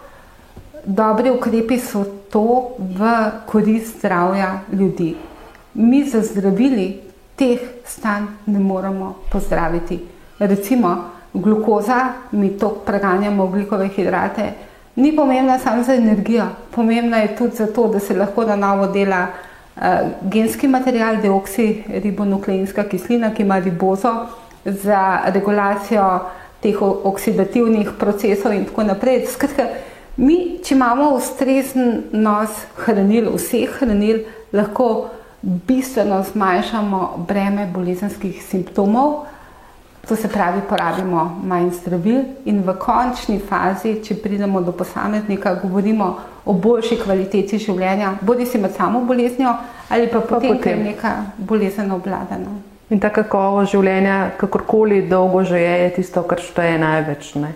[0.84, 5.16] dobri ukrepi so to v korist zdravja ljudi.
[5.74, 7.00] Mi za zdravili
[7.36, 10.00] teh stanj ne moremo pozdraviti.
[10.38, 10.96] Recimo,
[11.32, 14.52] glukoza, mi to preganjamo oglikove hidrate,
[14.96, 19.26] ni pomembna samo za energijo, pomembna je tudi zato, da se lahko na novo dela
[19.76, 19.82] uh,
[20.22, 24.14] genski material, deoksiribonukleinska kislina, ki ima ribozo,
[24.64, 26.20] za regulacijo
[26.60, 29.24] teh oksidativnih procesov in tako naprej.
[29.32, 29.66] Skratka,
[30.16, 32.52] mi, če imamo ustrezen nos
[32.84, 35.08] hranil, vseh hranil, lahko
[35.42, 39.24] bistveno zmanjšamo breme bolezenskih simptomov,
[40.08, 46.08] to se pravi, porabimo manj zdravil in v končni fazi, če pridemo do posameznika, govorimo
[46.44, 49.54] o boljši kvaliteti življenja, bodi si med samo boleznijo
[49.88, 50.58] ali pa potem, pa potem.
[50.62, 52.69] ker je neka bolezen obladana.
[52.90, 57.34] In ta kakovo življenja, kakorkoli dolgo že je, je tisto, kar šteje največ.
[57.38, 57.52] Ne?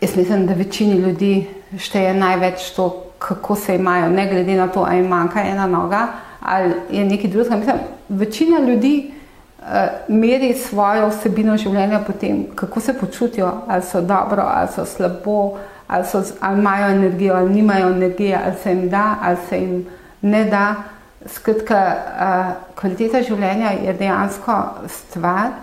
[0.00, 1.46] Jaz mislim, da večini ljudi
[1.78, 6.06] šteje največ to, kako se imajo, ne glede na to, ali jim manjka ena noga
[6.46, 7.56] ali je nekaj drugega.
[7.56, 7.76] Mislim,
[8.08, 9.10] večina ljudi
[9.58, 9.66] uh,
[10.08, 15.58] meri svojo vsebino življenja po tem, kako se počutijo, ali so dobro, ali so slabo,
[15.86, 19.86] ali, so, ali imajo energijo, ali nimajo energije, ali se jim da, ali se jim
[20.22, 20.74] ne da.
[21.26, 24.58] Skratka, uh, kvaliteta življenja je dejansko
[24.88, 25.54] stvar,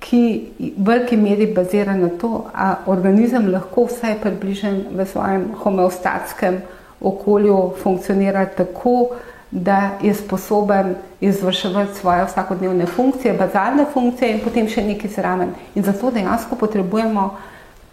[0.00, 0.22] ki
[0.58, 6.60] v veliki meri bazira na to, da organizem lahko vsaj približen v svojem homeostatskem
[7.00, 9.16] okolju funkcionira tako,
[9.50, 15.50] da je sposoben izvrševati svoje vsakodnevne funkcije, bazalne funkcije in potem še nekaj zraven.
[15.74, 17.24] In zato dejansko potrebujemo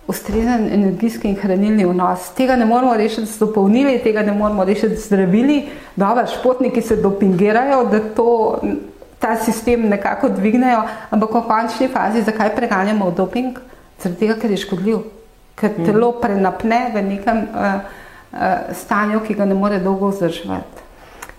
[0.07, 2.29] ustrezen energijski in hranilni vnos.
[2.35, 5.65] Tega ne moramo rešiti z dopolnili, tega ne moramo rešiti z zdravili.
[5.95, 8.59] Dobro, športniki se dopingirajo, da to,
[9.19, 13.59] ta sistem nekako dvignejo, ampak v končni fazi, zakaj preganjamo doping?
[13.99, 15.03] Zaradi tega, ker je škodljiv,
[15.59, 17.79] ker telo prenapne v nekem uh,
[18.31, 20.86] uh, stanju, ki ga ne more dolgo vzdrževati.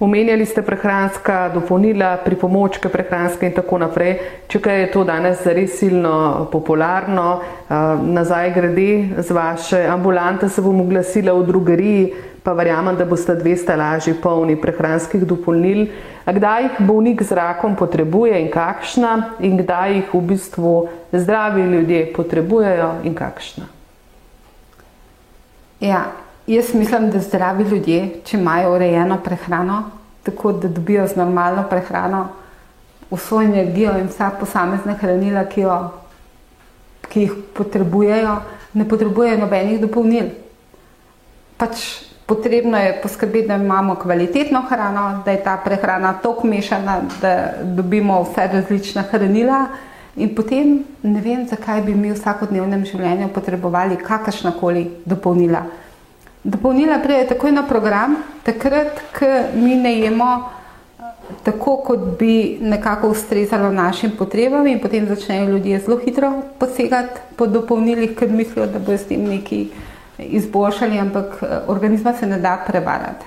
[0.01, 4.13] Omenjali ste prehranska dopolnila, pripomočke prehranske in tako naprej.
[4.47, 7.41] Če kaj je to danes res silno popularno,
[8.07, 12.05] nazaj grede z vaše ambulante se bom oglasila v drugeriji,
[12.47, 15.89] pa verjamem, da boste dve stalaži polni prehranskih dopolnil.
[16.25, 20.77] A kdaj jih bolnik z rakom potrebuje in kakšna in kdaj jih v bistvu
[21.11, 23.67] zdravi ljudje potrebujejo in kakšna?
[25.83, 26.07] Ja,
[26.49, 29.83] Jaz mislim, da zdravi ljudje, če imajo urejeno prehrano,
[30.23, 32.23] tako da dobijo z normalno prehrano
[33.11, 35.75] vso energijo in vsa posamezna hranila, ki, jo,
[37.09, 38.37] ki jih potrebujejo,
[38.73, 40.31] ne potrebujejo nobenih dopolnil.
[41.61, 41.83] Pač
[42.25, 48.23] potrebno je poskrbeti, da imamo kvalitetno hrano, da je ta prehrana tako mešana, da dobimo
[48.23, 49.67] vse različna hranila.
[50.17, 55.63] In potem ne vem, zakaj bi mi v vsakodnevnem življenju potrebovali kakršnakoli dopolnila.
[56.45, 60.51] Dopolnila pride takoj na program, takrat, ko mi ne jemo
[61.45, 67.47] tako, kot bi nekako ustrezalo našim potrebam in potem začnejo ljudje zelo hitro posegati po
[67.47, 69.67] dopolnilih, ker mislijo, da bojo s tem nekaj
[70.19, 73.27] izboljšali, ampak organizma se ne da prevarati.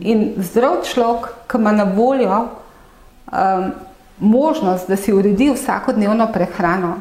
[0.00, 3.70] In zdrav človek, ki ima na voljo um,
[4.18, 6.94] možnost, da si uredi vsakodnevno prehrano,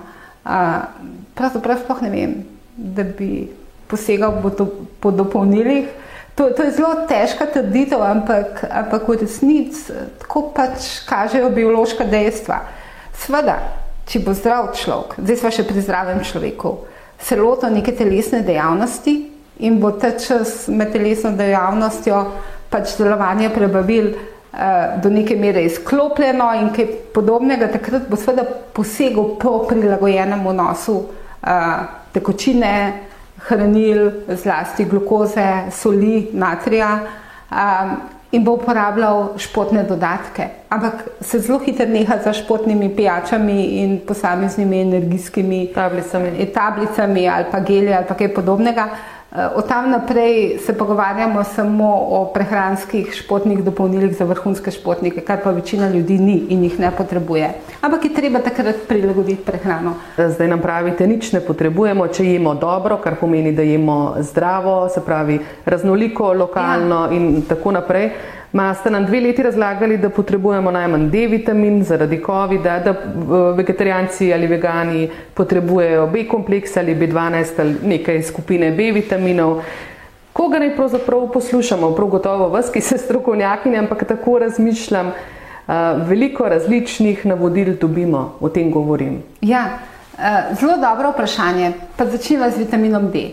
[0.44, 0.52] uh,
[1.36, 2.34] pravzaprav sploh ne vem,
[2.76, 3.48] da bi
[3.96, 4.68] posegal po, do,
[5.00, 5.88] po dopolnilih.
[6.36, 9.88] To, to je zelo težka trditev, ampak, ampak v resnici
[10.20, 12.60] tako pač kažejo biološka dejstva.
[13.16, 13.56] Sveda,
[14.04, 16.74] če bo zdrav človek, zdaj smo še pri zdravem človeku,
[17.24, 19.16] se loto neke telesne dejavnosti
[19.64, 22.20] in bo ta čas med telesno dejavnostjo
[22.68, 28.44] pač delovanje prebavil uh, do neke mere izklopljeno in kaj podobnega, takrat bo seveda
[28.76, 32.76] posegel po prilagojenem vnosu uh, tekočine,
[33.48, 37.00] hranil, zlasti glukoze, soli, natrija
[37.52, 37.96] um,
[38.32, 40.48] in bo uporabljal športne dodatke.
[40.70, 47.60] Ampak se zelo hitro neha za športnimi pijačami in posameznimi energijskimi tablicami, tablicami ali pa
[47.60, 48.88] gelji ali pa kaj podobnega.
[49.56, 55.52] Od tam naprej se pogovarjamo samo o prehranskih športnih dopolnilih za vrhunske športnike, kar pa
[55.52, 57.50] večina ljudi ni in jih ne potrebuje.
[57.82, 59.94] Ampak je treba takrat prilagoditi prehrano.
[60.18, 65.04] Zdaj nam pravite, nič ne potrebujemo, če jemo dobro, kar pomeni, da jemo zdravo, se
[65.06, 67.12] pravi raznoliko, lokalno ja.
[67.12, 68.12] in tako naprej.
[68.56, 72.94] Ma ste nam dve leti razlagali, da potrebujemo najmanj D vitamin zaradi COVID-a, da
[73.56, 79.60] vegetarijanci ali vegani potrebujejo B kompleks ali B12 ali nekaj skupine B vitaminov.
[80.34, 81.92] Koga naj pravzaprav poslušamo?
[81.96, 85.12] Prav gotovo vas, ki ste strokovnjaki, ampak tako razmišljam,
[86.08, 89.22] veliko različnih navodil dobimo, o tem govorim.
[89.42, 89.68] Ja,
[90.60, 91.74] zelo dobro vprašanje.
[91.98, 93.30] Pa začnimo z vitaminom D.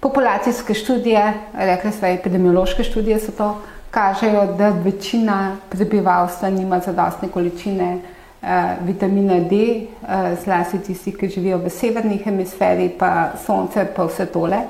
[0.00, 3.56] Populacijske študije, rekli smo, epidemiološke študije so to
[3.90, 7.98] kažejo, da večina prebivalstva nima zadostne količine
[8.42, 14.26] eh, vitamina D, eh, zlasti tisti, ki živijo v severni hemisferi, pa sonce, pa vse
[14.26, 14.62] tole.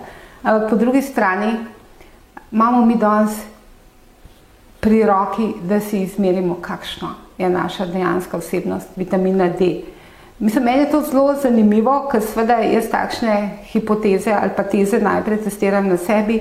[0.43, 1.53] Ampak po drugi strani
[2.53, 3.33] imamo mi danes
[4.81, 7.09] pri roki, da si izmerimo, kakšno
[7.39, 9.83] je naša dejanska vsebnost vitamina D.
[10.39, 15.43] Mislim, meni je to zelo zanimivo, ker seveda jaz takšne hipoteze ali pa teze najprej
[15.45, 16.41] testiram na sebi.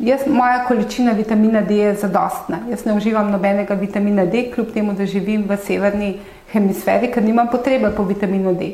[0.00, 2.58] Jaz, moja količina vitamina D je zadostna.
[2.70, 6.14] Jaz ne uživam nobenega vitamina D, kljub temu, da živim v severni
[6.52, 8.70] hemisferi, ker nimam potrebe po vitaminu D.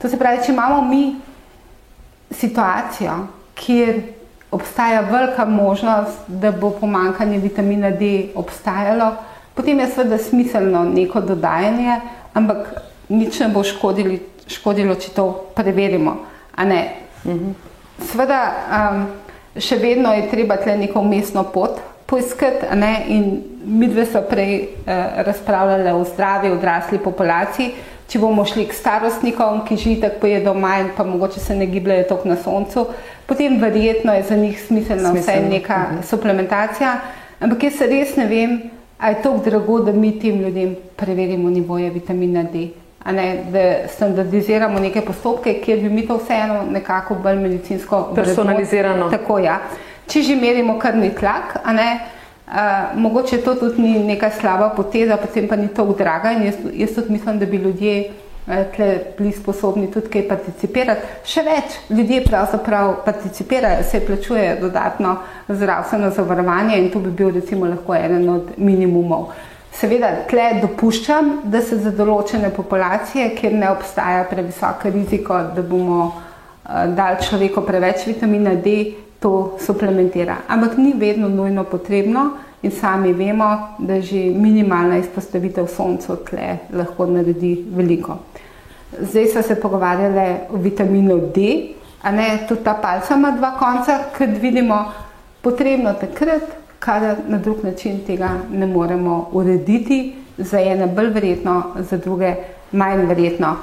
[0.00, 1.16] To se pravi, če imamo mi
[2.30, 3.18] situacijo,
[3.54, 4.00] kjer
[4.50, 9.12] obstaja velika možnost, da bo pomankanje vitamina D obstajalo,
[9.54, 12.00] potem je seveda smiselno neko dodajanje,
[12.34, 12.72] ampak
[13.08, 16.22] nič ne bo škodili, škodilo, če to preverimo.
[16.56, 17.52] Mhm.
[18.00, 18.40] Sveda,
[18.72, 19.06] um,
[19.56, 22.66] še vedno je treba tle neko umestno pot poiskati.
[23.08, 24.92] In mi dve smo prej uh,
[25.26, 27.72] razpravljali o zdravi odrasli populaciji.
[28.10, 32.08] Če bomo šli k starostnikom, ki že tako pojedo manj, pa mogoče se ne gibljajo
[32.08, 32.86] toliko na soncu,
[33.26, 36.00] potem verjetno je za njih smiselna vsaj neka uh mhm.
[36.00, 36.08] -huh.
[36.10, 37.00] suplementacija.
[37.40, 38.60] Ampak jaz res ne vem,
[38.98, 42.68] ali je to drago, da mi tem ljudem preverimo nivoje vitamina D.
[43.04, 49.08] Ne, da standardiziramo neke postopke, kjer bi mi to vseeno nekako bolj medicinsko personalizirano.
[49.10, 49.56] Tako, ja.
[50.06, 51.88] Če že merimo krvni tlak, ne,
[52.46, 56.58] uh, mogoče to tudi ni neka slaba poteza, potem pa ni to draga in jaz,
[56.74, 58.10] jaz tudi mislim, da bi ljudje
[58.46, 58.80] uh,
[59.18, 61.14] bili sposobni tudi kaj participirati.
[61.24, 65.16] Še več ljudje pravzaprav participirajo, se plačujejo dodatno
[65.48, 69.32] zdravstveno zavarovanje in to bi bil recimo lahko eden od minimumov.
[69.72, 76.00] Seveda, tle dopuščam, da se za določene populacije, kjer ne obstaja previsoka riziko, da bomo
[76.06, 78.76] uh, dali človeku preveč vitamina D,
[79.20, 80.38] to suplementira.
[80.48, 82.30] Ampak ni vedno nujno potrebno
[82.62, 88.18] in sami vemo, da že minimalna izpostavitev soncu tle lahko naredi veliko.
[89.00, 93.98] Zdaj so se pogovarjali o vitaminu D, a ne tudi ta palca ima dva konca,
[94.16, 94.84] ker vidimo
[95.40, 96.42] potrebno takrat,
[96.80, 102.34] kadar na drug način tega ne moremo urediti, za ene bolj verjetno, za druge
[102.72, 103.56] manj verjetno.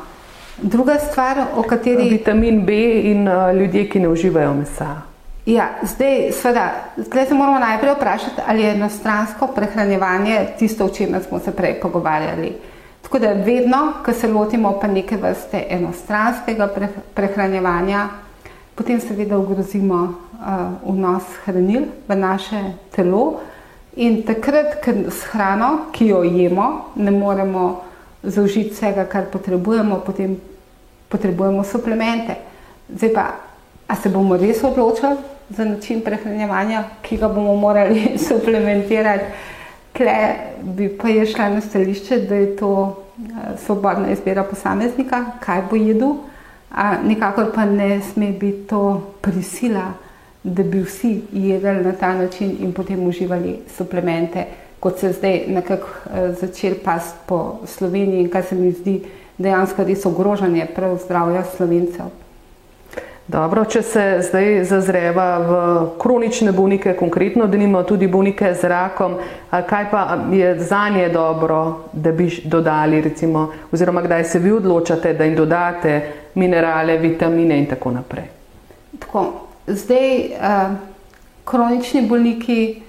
[0.61, 2.09] Druga stvar, o kateri.
[2.09, 5.01] Vitamin B in uh, ljudje, ki ne uživajo mesa.
[5.45, 11.23] Ja, zdaj, seveda, zdaj se moramo najprej vprašati, ali je enostransko prehranjevanje tisto, o čemer
[11.23, 12.53] smo se prej pogovarjali.
[13.01, 16.69] Tako da vedno, ko se lotimo pa neke vrste enostranskega
[17.13, 18.07] prehranjevanja,
[18.77, 19.95] potem seveda ogrozimo
[20.37, 23.41] uh, vnos hranil v naše telo.
[23.97, 27.81] In takrat, ker s hrano, ki jo jemo, ne moremo
[28.21, 30.37] zaužiti vsega, kar potrebujemo, potem
[31.09, 32.37] potrebujemo suplemente.
[32.93, 33.25] Zdaj pa,
[33.89, 35.17] a se bomo res odločili
[35.49, 39.25] za način prehranjevanja, ki ga bomo morali suplementirati,
[39.97, 40.17] kle
[40.61, 42.71] bi pa je šla na stališče, da je to
[43.65, 46.19] svobodna izbira posameznika, kaj bo jedel,
[47.03, 49.93] nikakor pa ne sme biti to prisila
[50.47, 54.45] da bi vsi jedli na ta način in potem uživali suplemente,
[54.79, 59.01] kot se zdaj nekako eh, začel past po Sloveniji in kar se mi zdi
[59.37, 62.05] dejansko res ogrožanje prav zdravja slovencev.
[63.27, 65.55] Dobro, če se zdaj zazreva v
[65.99, 69.17] kronične bolnike, konkretno, da nimamo tudi bolnike z rakom,
[69.51, 75.13] kaj pa je za nje dobro, da bi dodali, recimo, oziroma kdaj se vi odločate,
[75.13, 75.99] da jim dodate
[76.37, 78.29] minerale, vitamine in tako naprej?
[78.99, 79.25] Tako,
[79.67, 80.75] Zdaj, uh,
[81.43, 82.81] kronični bolniki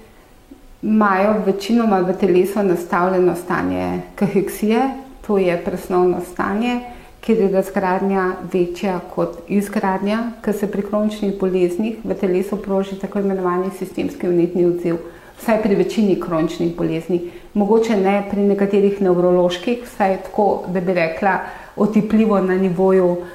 [0.81, 4.89] imajo večinoma v telesu nastavljeno stanje kaheksije,
[5.27, 6.79] to je presnovno stanje,
[7.21, 13.19] kjer je razgradnja večja kot izgradnja, ker se pri kroničnih boleznih v telesu proži tako
[13.19, 14.95] imenovani sistemski unitni odziv.
[15.41, 21.39] Vsaj pri večini kroničnih bolezni, mogoče ne pri nekaterih nevroloških, vsaj tako, da bi rekla,
[21.75, 23.27] otipljivo na nivoju uh,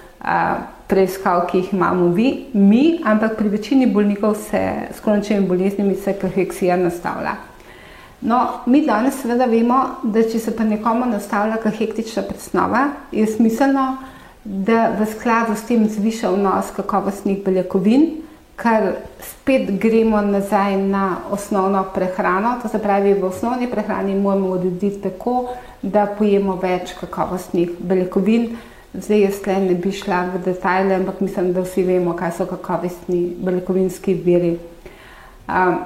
[0.86, 4.62] preiskav, ki jih imamo vi, mi, ampak pri večini bolnikov se
[4.94, 7.36] s kroničnimi boleznimi se kaheksija nastavlja.
[8.20, 13.96] No, mi danes seveda vemo, da če se pa nekomu nastavlja kahektična presnova, je smiselno,
[14.44, 18.06] da v skladu s tem zviša vnos kakovostnih beljakovin,
[18.56, 22.58] kar spet gremo nazaj na osnovno prehrano.
[22.62, 25.48] To se pravi, v osnovni prehrani moramo odrediti tako,
[25.82, 28.54] da pojemo več kakovostnih beljakovin,
[28.94, 32.44] Zdaj, jaz le ne bi šla v detajle, ampak mislim, da vsi vemo, kaj so
[32.46, 34.52] kakovostni beljakovinski viri.
[35.48, 35.80] Um,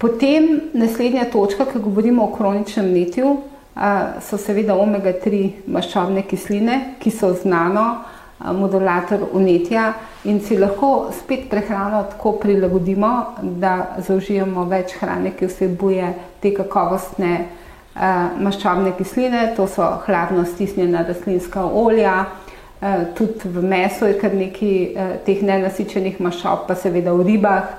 [0.00, 3.82] potem naslednja točka, ki govorimo o kroničnem netju, uh,
[4.24, 9.90] so seveda omega-3 maščobne kisline, ki so znano uh, modulator unetja
[10.24, 13.10] in si lahko spet prehrano tako prilagodimo,
[13.60, 13.74] da
[14.08, 21.66] zaužijemo več hrane, ki vsebuje te kakovostne uh, maščobne kisline, to so hladno stisnjena rastlinska
[21.68, 22.22] olja,
[23.16, 27.70] tudi v mesu je kar nekaj eh, teh nenasičenih maščob, pa seveda v ribah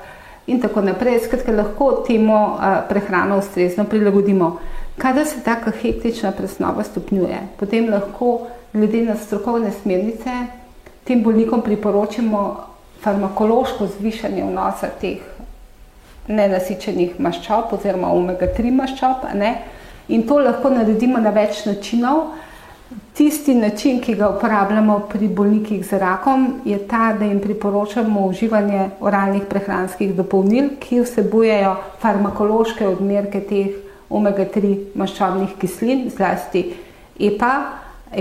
[0.50, 1.20] in tako naprej.
[1.28, 4.56] Skratka, lahko temu eh, prehrano ustrezno prilagodimo.
[4.98, 10.32] Kadar se taka hektična presnova stopnjuje, potem lahko glede na strokovne smernice
[11.06, 12.42] tem bolnikom priporočimo
[13.04, 15.22] farmakološko zvišanje vnosa teh
[16.28, 19.28] nenasičenih maščob oziroma omega-3 maščob.
[20.08, 22.32] In to lahko naredimo na več načinov.
[23.16, 28.90] Tisti način, ki ga uporabljamo pri bolnikih z rakom, je ta, da jim priporočamo uživanje
[29.00, 33.80] oralnih prehranskih dopolnil, ki vsebujejo farmakološke odmerke teh
[34.10, 36.66] omega-3 maščobnih kislin, zlasti
[37.20, 37.54] EPA,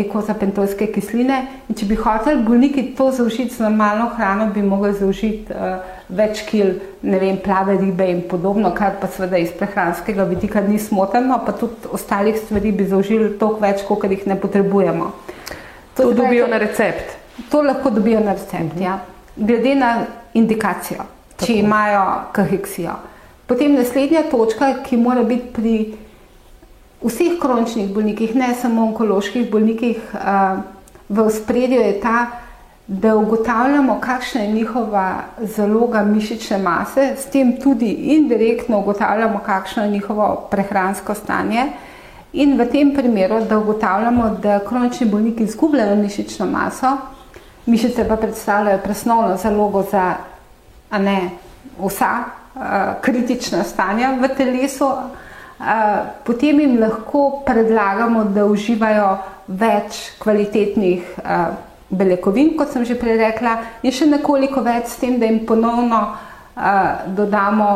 [0.00, 1.38] ekozapentolske kisline.
[1.68, 5.78] In če bi hoteli bolniki to zaužiti z normalno hrano, bi mogli zaužiti uh,
[6.08, 10.78] več kil, ne vem, plave ribe in podobno, kar pa seveda iz prehranskega vidika ni
[10.78, 15.10] smotrno, pa tudi ostalih stvari bi zaužili toliko več, kot jih ne potrebujemo.
[15.94, 17.16] To, to dobijo na recept.
[17.50, 19.00] To lahko dobijo na recept, ja.
[19.36, 19.96] glede na
[20.34, 21.04] indikacijo,
[21.36, 21.46] Tako.
[21.46, 22.94] če imajo kaheksijo.
[23.46, 25.74] Potem naslednja točka, ki mora biti pri
[27.04, 30.00] vseh kroničnih bolnikih, ne samo onkoloških bolnikih,
[31.08, 32.26] v spredju je ta,
[32.86, 39.90] da ugotavljamo, kakšna je njihova zaloga mišične mase, s tem tudi indirektno ugotavljamo, kakšno je
[39.90, 41.64] njihovo prehransko stanje.
[42.32, 46.96] In v tem primeru, da ugotavljamo, da kronični bolniki izgubljajo mišično maso,
[47.66, 50.14] mišice pa predstavljajo presnovno zalogo za
[50.98, 51.30] ne,
[51.78, 52.62] vsa uh,
[53.00, 54.90] kritična stanja v telesu,
[56.24, 61.02] potem jim lahko predlagamo, da uživajo več kvalitetnih
[61.88, 66.16] beljakovin, kot sem že prej rekla, in še nekoliko več s tem, da jim ponovno
[67.16, 67.68] dodamo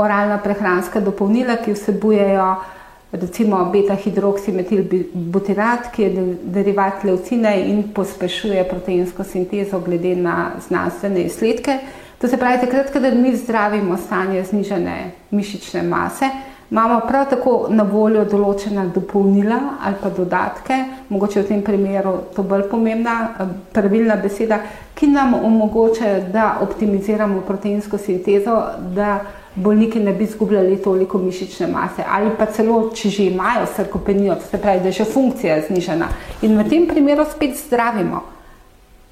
[0.00, 2.56] oralna prehranska dopolnila, ki vsebujejo
[3.12, 6.10] recimo beta-hidroksimetilbutirat, ki je
[6.42, 11.78] derivat leucine in pospešuje proteinsko sintezo glede na znanstvene izsledke.
[12.18, 16.30] To se pravi, takrat, kadar mi zdravimo stanje znižene mišične mase,
[16.72, 20.76] Imamo prav tako na voljo določena dopolnila ali pa dodatke,
[21.12, 24.58] mogoče v tem primeru to bolj pomembna, eh, pravilna beseda,
[24.94, 28.54] ki nam omogočajo, da optimiziramo proteinsko sintezo,
[28.96, 29.20] da
[29.54, 34.58] bolniki ne bi izgubljali toliko mišične mase ali pa celo, če že imajo sarkopenijo, se
[34.58, 36.08] pravi, da je že funkcija znižena.
[36.42, 38.22] In v tem primeru spet zdravimo.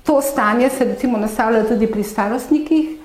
[0.05, 3.00] To stanje se recimo nastavlja tudi pri starostnikih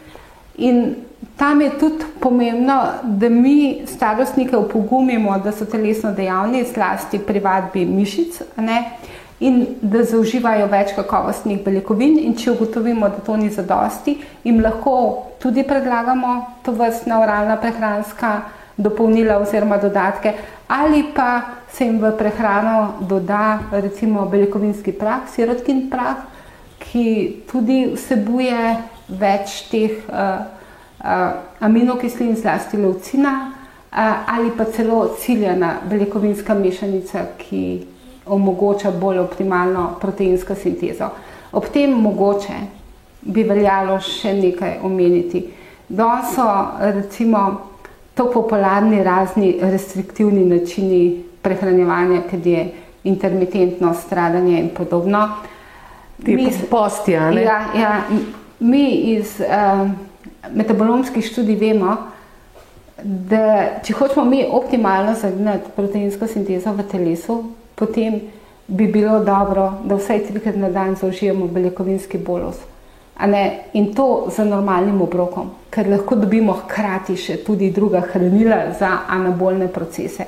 [0.57, 0.95] in
[1.37, 7.85] Tam je tudi pomembno, da mi starostnike opogumimo, da so telesno dejavni, zlasti pri vadbi
[7.85, 8.83] mišic, ne?
[9.39, 12.21] in da zaužívajo več kakovostnih beljakovin.
[12.23, 14.15] In če ugotovimo, da to ni zadosti,
[14.47, 14.93] jim lahko
[15.43, 18.31] tudi predlagamo to vrstna oralna prehranska
[18.77, 20.33] dopolnila oziroma dodatke,
[20.71, 26.23] ali pa se jim v prehrano doda recimo beljakovinski prah, sirotkin prah,
[26.79, 30.03] ki tudi vsebuje več teh.
[30.09, 30.55] Uh,
[31.05, 33.51] uh, aminokislin, zlasti leucina,
[33.91, 37.87] uh, ali pa celo ciljena beljakovinska mešanica, ki
[38.25, 41.09] omogoča bolj optimalno proteinsko sintezo.
[41.51, 42.57] Ob tem mogoče
[43.21, 45.45] bi veljalo še nekaj omeniti.
[45.87, 46.45] Danes so
[46.81, 47.41] recimo
[48.15, 52.71] to popularni razni restriktivni načini prehranjevanja, kad je
[53.03, 55.29] intermitentno stradanje in podobno.
[56.25, 57.29] Mi, posti, ja,
[57.75, 58.01] ja,
[58.59, 59.89] mi iz uh,
[60.51, 61.95] metabolomskih študij vemo,
[63.03, 67.43] da če hočemo mi optimalno zagnati proteinsko sintezo v telesu,
[67.75, 68.21] potem
[68.67, 72.55] bi bilo dobro, da vsaj trikrat na dan zaužijemo beljakovinski bolus.
[73.73, 79.67] In to z normalnim obrokom, ker lahko dobimo hkrati še tudi druga hranila za anabolne
[79.67, 80.25] procese.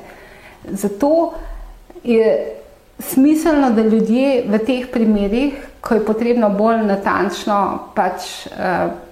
[0.72, 1.34] Zato
[2.04, 2.57] je
[3.00, 7.58] smiselno, da ljudje v teh primerih, ko je potrebno bolj natančno
[7.96, 9.08] pač uh,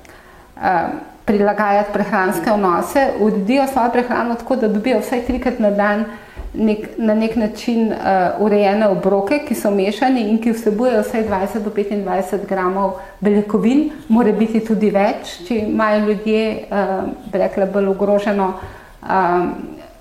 [0.64, 0.88] Eh,
[1.26, 6.06] prilagajati prehranske vnose, uredijo svojo prehrano tako, da dobijo vsaj trikrat na dan
[6.54, 7.98] nek, na nek način uh,
[8.40, 14.32] urejene obroke, ki so mešani in ki vsebujejo vsaj 20 do 25 gramov beljakovin, mora
[14.32, 19.50] biti tudi več, če imajo ljudje, uh, bi rekla, bolj ogroženo um,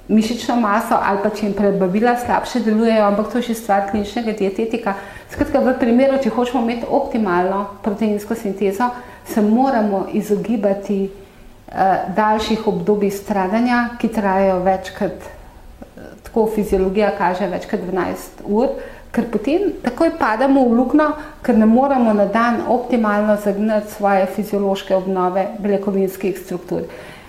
[0.09, 4.37] mišično maso ali pa če jim prebavila slabše delujejo, ampak to je še stvar kliničnega
[4.39, 4.95] dietetika.
[5.33, 8.91] Skratka, v primeru, če hočemo imeti optimalno proteinsko sintezo,
[9.27, 17.89] se moramo izogibati uh, daljših obdobij stradanja, ki trajajo večkrat, uh, tako fiziologija kaže, večkrat
[17.89, 18.77] 12 ur,
[19.15, 21.09] ker potem takoj padamo v luknjo,
[21.43, 26.89] ker ne moremo na dan optimalno zagnati svoje fiziološke obnove beljakovinskih struktur.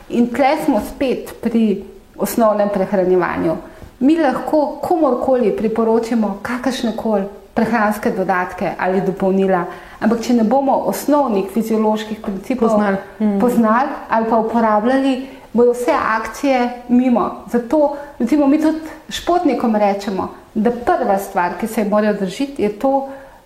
[0.10, 3.56] In tle smo spet pri osnovnem prehranjevanju.
[4.00, 9.66] Mi lahko komorkoli priporočimo kakršne koli prehranske dodatke ali dopolnila,
[10.06, 13.38] Ampak, če ne bomo osnovnih fizioloških principov poznali, mm.
[13.40, 15.14] poznali ali pa uporabljali,
[15.56, 17.46] bodo vse akcije mimo.
[17.52, 22.70] Zato, recimo, mi tudi športnikom rečemo, da prva stvar, ki se jih morajo držiti, je
[22.80, 22.92] to,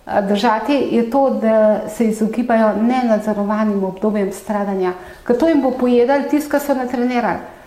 [0.06, 4.92] eh, držati, je to, da se izogibajo nenadzorovanim obdobjem stradanja,
[5.26, 7.59] ker to jim bo pojedali tisto, kar so natrenirali.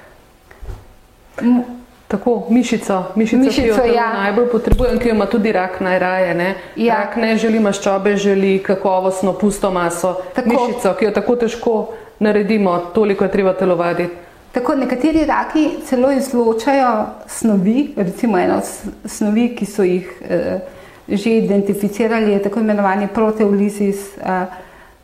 [2.07, 4.13] Tako, mišico, mišico, mišico ki jo ja.
[4.13, 6.33] najbolj potrebujem, ki jo ima tudi rak najraje.
[6.33, 6.55] Ne?
[6.75, 6.97] Ja.
[7.03, 10.13] Rak ne želi maščobe, želi kakovostno, pusto maso.
[10.35, 10.49] Tako.
[10.49, 11.73] Mišico, ki jo tako težko
[12.19, 14.13] naredimo, toliko je treba telovaditi.
[14.53, 18.59] Tako, nekateri raki celo izločajo snovi, recimo eno
[19.05, 20.59] snovi, ki so jih eh,
[21.07, 24.45] že identificirali, je tako imenovani proteolizis uh,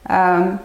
[0.09, 0.57] um,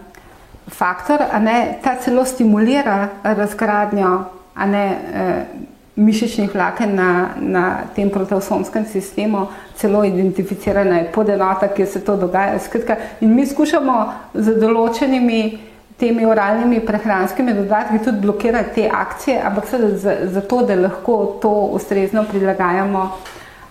[0.69, 5.64] faktor, ne, ta celo stimulira razgradnjo, ne, uh,
[5.96, 9.46] mišičnih vlaken na, na tem proteosomskem sistemu,
[9.76, 12.59] celo identificirana je podenota, kjer se to dogaja.
[12.59, 13.98] Skratka, in mi skušamo
[14.34, 15.59] z določenimi
[15.98, 21.55] temi oralnimi prehranskimi dodatki tudi blokirati te akcije, ampak za, za to, da lahko to
[21.78, 23.07] ustrezno prilagajamo,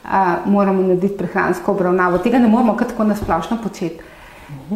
[0.03, 2.23] a, moramo narediti prehransko obravnavo.
[2.23, 4.11] Tega ne moramo kar tako nasplošno početi.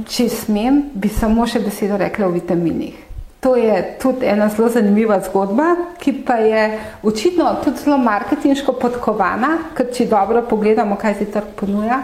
[0.08, 3.07] Če smem, bi samo še besedo rekla o vitaminih.
[3.40, 9.58] To je tudi ena zelo zanimiva zgodba, ki pa je očitno tudi zelo marketinško podkovana,
[9.78, 12.02] ker če dobro pogledamo, kaj si trg ponuja,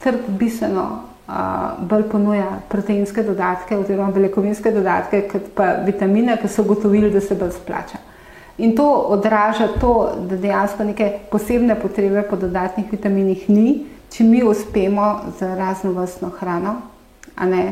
[0.00, 0.86] trg bistveno
[1.78, 7.36] bolj ponuja proteinske dodatke oziroma beljakovinske dodatke, kot pa vitamine, ki so ugotovili, da se
[7.38, 8.00] bolj splača.
[8.58, 9.92] In to odraža to,
[10.28, 13.68] da dejansko neke posebne potrebe po dodatnih vitaminih ni,
[14.10, 15.06] če mi uspemo
[15.38, 16.74] z raznovrstno hrano,
[17.36, 17.62] a ne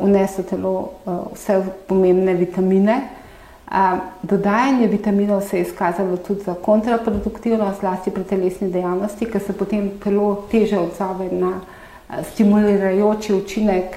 [0.00, 0.90] vnesti telo
[1.32, 3.02] vse pomembne vitamine.
[4.22, 9.90] Dodajanje vitaminov se je izkazalo tudi za kontraproduktivno, zlasti pri telesni dejavnosti, ker se potem
[10.04, 11.60] telo teže odzove na
[12.22, 13.96] stimulirajoči učinek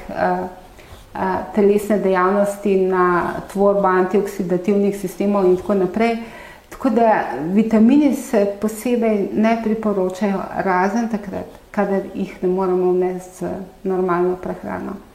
[1.55, 6.17] telesne dejavnosti na tvorbo antioksidativnih sistemov in tako naprej.
[6.69, 7.23] Tako da
[7.53, 13.49] vitamini se posebej ne priporočajo razen takrat, kadar jih ne moramo vnesti z
[13.83, 15.06] normalno prehrano.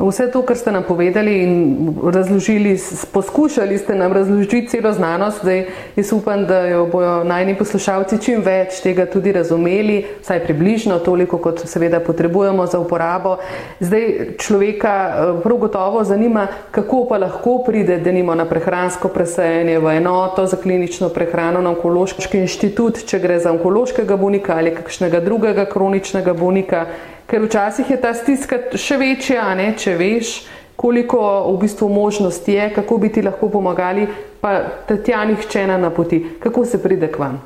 [0.00, 2.78] Vse to, kar ste nam povedali in razložili,
[3.12, 8.40] poskušali ste nam razložiti celo znanost, zdaj jaz upam, da jo bojo najni poslušalci čim
[8.42, 13.36] več tega tudi razumeli, vsaj približno toliko, kot seveda potrebujemo za uporabo.
[13.80, 19.78] Zdaj človeka eh, prav gotovo zanima, kako pa lahko pride, da nimo na prehransko presajanje
[19.78, 25.20] v enoto za klinično prehrano na onkološki inštitut, če gre za onkološkega bolnika ali kakšnega
[25.20, 26.86] drugega kroničnega bolnika
[27.30, 30.32] ker včasih je ta stiska še večja, ne, če veš,
[30.80, 31.20] koliko
[31.52, 34.08] v bistvu možnosti je, kako bi ti lahko pomagali,
[34.40, 34.56] pa
[34.88, 36.24] te tja nihče ne napoti.
[36.42, 37.38] Kako se pride k vam?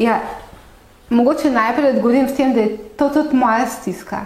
[0.00, 0.18] Ja,
[1.10, 4.24] mogoče najprej odgovorim s tem, da je to tudi moja stiska.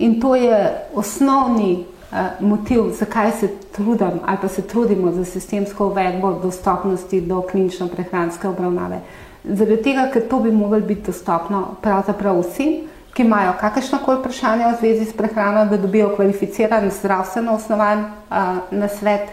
[0.00, 0.58] In to je
[0.96, 7.42] osnovni uh, motiv, zakaj se trudim ali pa se trudimo za sistemsko uvedbo dostopnosti do
[7.42, 9.02] klinično prehranske obravnave.
[9.44, 14.64] Zaradi tega, ker to bi moglo biti dostopno pravzaprav vsem, ki imajo kakršno koli vprašanje
[14.64, 18.36] v zvezi s prehrano, da dobijo kvalificiran zdravstveno osnovan uh,
[18.70, 19.28] na svet,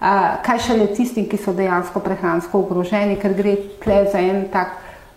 [0.00, 0.06] uh,
[0.42, 4.74] kaj šele tistim, ki so dejansko prehransko ogroženi, ker gre tle za en tak,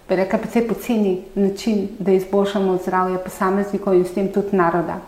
[0.09, 4.99] bi rekel, precej poceni način, da izboljšamo zdravje posameznikov in s tem tudi naroda.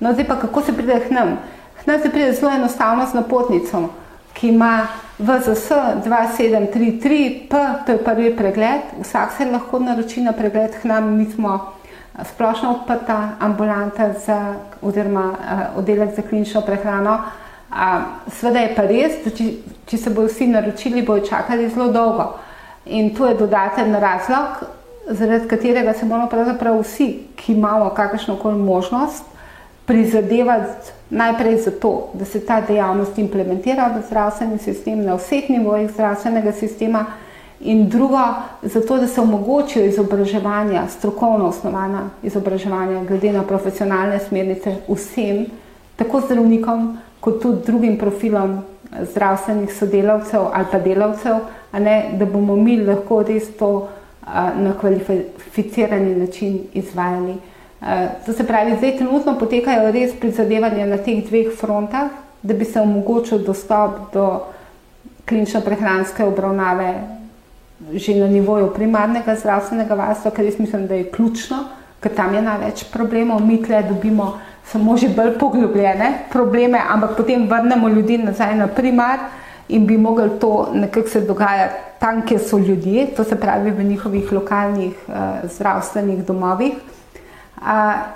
[0.00, 1.36] No, zdaj pa kako se pride k nam?
[1.82, 3.88] K nam se pride zelo enostavno z napotnico,
[4.34, 4.86] ki ima
[5.18, 5.70] VZS
[6.04, 7.56] 2733, P,
[7.86, 11.72] to je prvi pregled, vsak se lahko naroči na pregled k nam, mi smo
[12.24, 17.18] splošno odprta ambulanta za, oziroma uh, oddelek za klinično prehrano.
[17.70, 17.76] Uh,
[18.32, 19.48] Sveda je pa res, da če,
[19.86, 22.34] če se bodo vsi naročili, bojo čakali zelo dolgo.
[22.86, 24.64] In to je dodaten razlog,
[25.08, 29.24] zaradi katerega se moramo pravzaprav vsi, ki imamo kakršno koli možnost,
[29.86, 35.90] prizadevati najprej za to, da se ta dejavnost implementira v zdravstveni sistem na vseh nivojih
[35.90, 37.06] zdravstvenega sistema,
[37.64, 38.18] In drugo,
[38.62, 45.44] zato, da se omogočijo izobraževanja, strokovno osnovana izobraževanja, glede na profesionalne smernice vsem,
[45.96, 48.58] tako zdravnikom, kot tudi drugim profilom
[49.12, 51.38] zdravstvenih sodelavcev ali pa delavcev,
[51.78, 53.88] ne, da bomo mi lahko res to
[54.26, 57.36] a, na kvalificirani način izvajali.
[57.80, 62.10] A, to se pravi, zdaj trenutno potekajo res prizadevanja na teh dveh frontah,
[62.42, 64.28] da bi se omogočil dostop do
[65.30, 67.21] klinično-prehranske obravnave
[67.92, 71.64] že na nivoju primarnega zdravstvenega varstva, ker jaz mislim, da je ključno,
[72.00, 77.48] ker tam je največ problemov, mi tle dobimo samo že bolj poglobljene probleme, ampak potem
[77.48, 79.18] vrnemo ljudi nazaj na primar
[79.68, 83.84] in bi mogli to nekako se dogajati tam, kjer so ljudje, to se pravi v
[83.84, 85.14] njihovih lokalnih uh,
[85.50, 86.72] zdravstvenih domovih.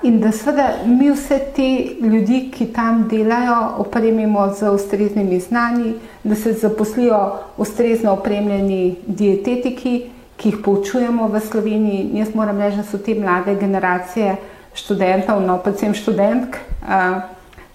[0.02, 1.68] In da seveda mi vse te
[2.00, 5.94] ljudi, ki tam delajo, opremimo z ustreznimi znanji,
[6.24, 7.20] da se zaposlijo
[7.56, 12.10] ustrezno opremljeni dietetiki, ki jih poučujemo v Sloveniji.
[12.18, 14.36] Jaz moram reči, da so te mlade generacije
[14.74, 16.58] študentov, no predvsem študentk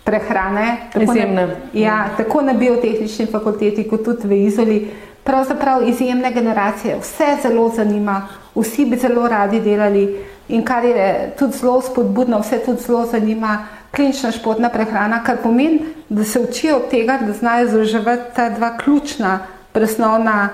[0.03, 4.79] prehrane, tako na, ja, tako na biotehnični fakulteti, kot tudi v Izoli,
[5.23, 6.99] pravzaprav izjemne generacije.
[6.99, 10.05] Vse zelo zanima, vsi bi zelo radi delali
[10.51, 13.57] in kar je tudi zelo spodbudno, vse tudi zelo zanima,
[13.95, 15.79] klinična športna prehrana, kar pomeni,
[16.09, 19.39] da se učijo tega, da znajo združevati ta dva ključna
[19.71, 20.49] presnovna,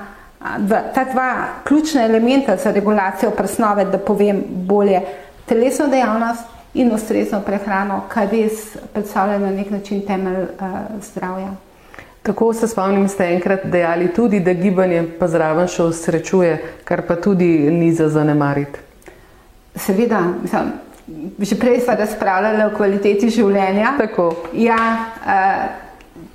[0.93, 1.34] ta dva
[1.64, 5.02] ključna elementa za regulacijo presnove, da povem bolje,
[5.45, 6.43] telesno dejavnost
[6.74, 10.68] in ustrezno prehrano, kar res predstavlja na nek način temelj uh,
[11.02, 11.50] zdravja.
[12.22, 17.16] Tako se spomnim, ste enkrat dejali tudi, da gibanje pa zraven še osrečuje, kar pa
[17.16, 18.87] tudi ni za zanemariti.
[19.78, 20.71] Seveda, mislim,
[21.39, 23.93] že prej smo razpravljali o kvaliteti življenja.
[23.97, 24.32] Tako.
[24.53, 24.80] Ja,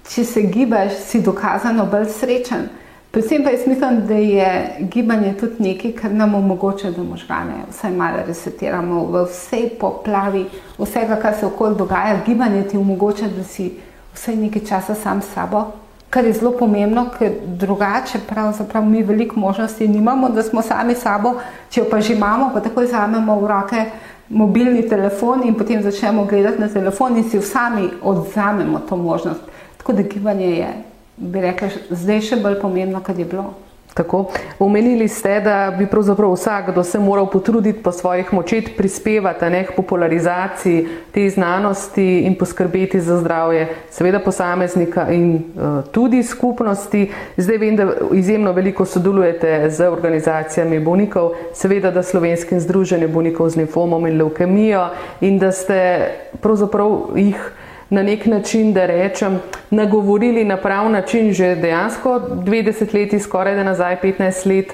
[0.09, 2.71] če se gibaš, si dokazano bolj srečen.
[3.13, 4.53] Predvsem pa jaz mislim, da je
[4.95, 10.47] gibanje tudi nekaj, kar nam omogoča, da možgane vsaj malo resetiramo v vsej poplavi
[10.79, 12.23] vsega, kar se okoli dogaja.
[12.27, 13.69] Gibanje ti omogoča, da si
[14.15, 15.67] vsaj nekaj časa sam s sabo,
[16.13, 21.35] kar je zelo pomembno, ker drugače pravzaprav mi veliko možnosti nimamo, da smo sami sabo,
[21.71, 23.85] če jo pa že imamo, pa takoj vzamemo v roke
[24.29, 29.41] mobilni telefon in potem začnemo gledati na telefon in si sami odzamemo to možnost.
[29.77, 30.73] Tako da gibanje je
[31.17, 33.53] bi rekla, zdaj še bolj pomembno, kot je bilo.
[33.95, 34.25] Tako.
[34.59, 39.77] Omenili ste, da bi pravzaprav vsakdo se moral potruditi po svojih močeh prispevati ne, k
[39.77, 47.11] popularizaciji te znanosti in poskrbeti za zdravje, seveda posameznika in uh, tudi skupnosti.
[47.37, 53.57] Zdaj vem, da izjemno veliko sodelujete z organizacijami bolnikov, seveda da slovenskim združenjem bolnikov z
[53.57, 54.89] limfomom in leukemijo
[55.21, 56.09] in da ste
[56.41, 57.53] pravzaprav jih
[57.93, 59.41] na nek način, da rečem,
[59.71, 64.73] nagovorili na prav način že dejansko 20 let, skoraj da nazaj 15 let,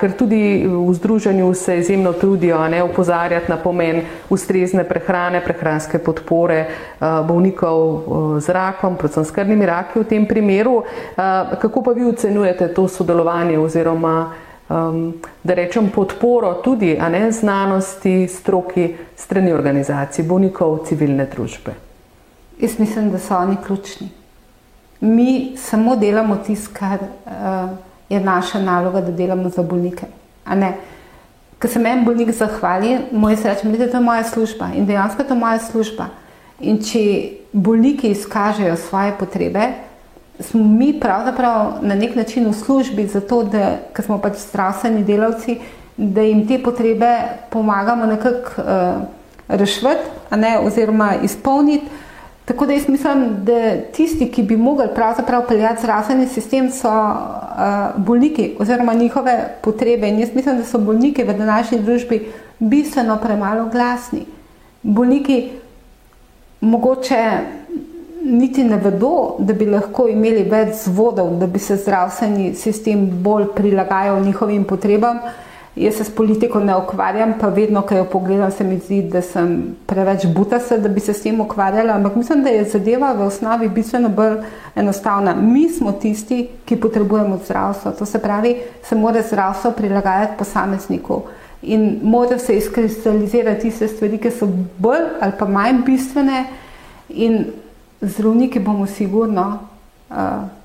[0.00, 6.64] ker tudi v združenju se izjemno trudijo ne upozarjati na pomen ustrezne prehrane, prehranske podpore
[7.28, 8.02] bolnikov
[8.40, 10.82] z rakom, predvsem s krvnimi raki v tem primeru.
[11.60, 14.32] Kako pa vi ocenjujete to sodelovanje oziroma
[14.70, 21.89] Um, da rečem, podporo tudi ne, znanosti, stroki, strani organizacij, bolnikov, civilne družbe.
[22.60, 24.08] Jaz mislim, da so oni ključni.
[25.00, 27.70] Mi samo delamo tisto, kar uh,
[28.08, 30.06] je naša naloga, da delamo za bolnike.
[31.62, 35.22] Ko se meni bolnik zahvali, moj se reče, da je to moja služba in dejansko
[35.22, 36.06] je to moja služba.
[36.60, 37.00] In če
[37.52, 39.66] bolniki izkažejo svoje potrebe,
[40.40, 45.58] smo mi pravzaprav na nek način v službi za to, da smo pač zdravstveni delavci,
[45.96, 47.16] da jim te potrebe
[47.50, 49.02] pomagamo nekako uh,
[49.48, 49.86] rešiti
[50.64, 51.86] oziroma izpolniti.
[52.50, 57.14] Tako da jaz mislim, da tisti, ki bi mogli pravzaprav peljati zdravstveni sistem, so uh,
[57.96, 60.08] bolniki oziroma njihove potrebe.
[60.08, 64.24] In jaz mislim, da so bolniki v današnji družbi bistveno premalo glasni.
[64.82, 65.50] Bolniki
[66.60, 67.38] mogoče
[68.24, 73.46] niti ne vedo, da bi lahko imeli več zvodov, da bi se zdravstveni sistem bolj
[73.54, 75.16] prilagajal njihovim potrebam.
[75.16, 79.02] Uh, Jaz se s politiko ne ukvarjam, pa vedno, ko jo pogledam, se mi zdi,
[79.02, 81.94] da sem preveč butasa, da bi se s tem ukvarjala.
[81.94, 84.40] Ampak mislim, da je zadeva v osnovi bistveno bolj
[84.74, 85.34] enostavna.
[85.34, 87.92] Mi smo tisti, ki potrebujemo zdravstvo.
[87.98, 91.22] To se pravi, se mora zdravstvo prilagajati posamezniku.
[91.62, 94.48] In mora se izkristalizirati tiste stvari, ki so
[94.78, 96.44] bolj ali pa manj bistvene,
[97.08, 97.44] in
[98.00, 99.58] zdravniki bomo sigurno
[100.10, 100.16] uh,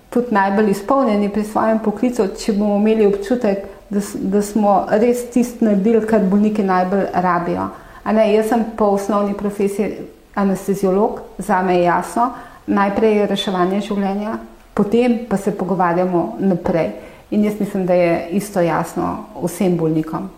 [0.09, 5.65] tudi najbolj izpolnjeni pri svojem poklicu, če bomo imeli občutek, da, da smo res tisto
[5.65, 7.69] naredili, kar bolniki najbolj rabijo.
[8.05, 9.97] Ne, jaz sem po osnovni profesiji
[10.35, 12.29] anesteziolog, za me je jasno,
[12.67, 14.37] najprej je reševanje življenja,
[14.73, 16.91] potem pa se pogovarjamo naprej.
[17.31, 20.29] In jaz mislim, da je isto jasno vsem bolnikom.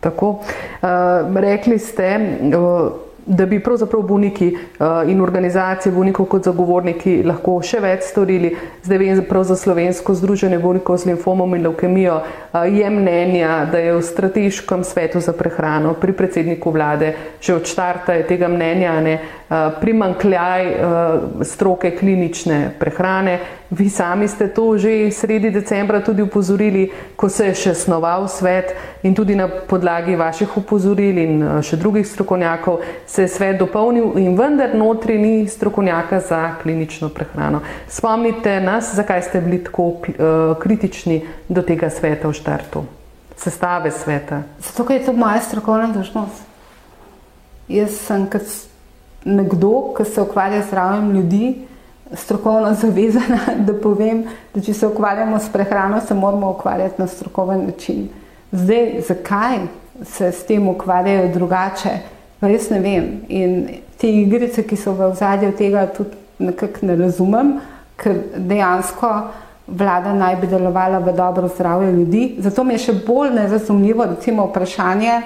[0.00, 2.10] Tako, uh, rekli ste,
[2.52, 8.52] uh, da bi pravzaprav bolniki uh, in organizacije bolnikov kot zagovorniki lahko še več storili.
[8.86, 13.82] Zdaj vem, prav za slovensko združenje bolnikov z limfomom in leukemijo uh, je mnenja, da
[13.82, 18.94] je v strateškem svetu za prehrano pri predsedniku vlade že od štarta je tega mnenja,
[19.00, 20.64] ne, uh, primankljaj
[21.42, 23.38] stroke klinične prehrane,
[23.70, 28.70] Vi sami ste to že sredi decembra tudi upozorili, ko se je še snoval svet
[29.02, 34.14] in tudi na podlagi vaših upozoril in eh, še drugih strokovnjakov se je svet dopolnil
[34.22, 37.60] in vendar notri ni strokovnjaka za klinično prehrano.
[37.90, 42.84] Spomnite nas, zakaj ste bili tako uh, kritični do tega sveta v štartu,
[43.36, 44.42] sestave sveta.
[44.62, 46.42] Zato, ker je to moja strokovna dožnost.
[47.68, 48.46] Jaz sem kot
[49.26, 51.46] nekdo, ki se ukvarja z zdravjem ljudi,
[52.14, 57.66] strokovno zavezana, da povem, da če se ukvarjamo s prehrano, se moramo ukvarjati na strokoven
[57.66, 58.08] način.
[58.52, 59.58] Zdaj, zakaj
[60.04, 61.98] se s tem ukvarjajo drugače,
[62.40, 63.08] pa res ne vem.
[63.28, 63.56] In
[64.00, 67.56] te igrice, ki so v zadju tega, tudi nekako ne razumem,
[67.96, 69.12] ker dejansko
[69.66, 72.24] vlada naj bi delovala v dobro zdravje ljudi.
[72.38, 75.16] Zato mi je še bolj nerazumljivo, recimo, vprašanje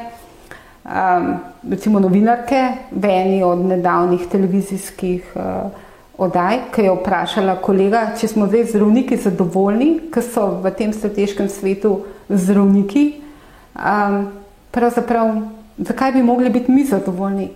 [0.84, 1.34] um,
[1.70, 2.62] recimo novinarke
[2.92, 5.42] v eni od nedavnih televizijskih uh,
[6.20, 11.48] oddaj, ki je vprašala kolega, če smo zdaj zdravniki zadovoljni, ker so v tem strateškem
[11.48, 11.94] svetu
[12.28, 13.06] zdravniki.
[13.74, 14.26] Um,
[14.70, 15.32] pravzaprav
[15.78, 17.48] zakaj bi mogli biti mi zadovoljni?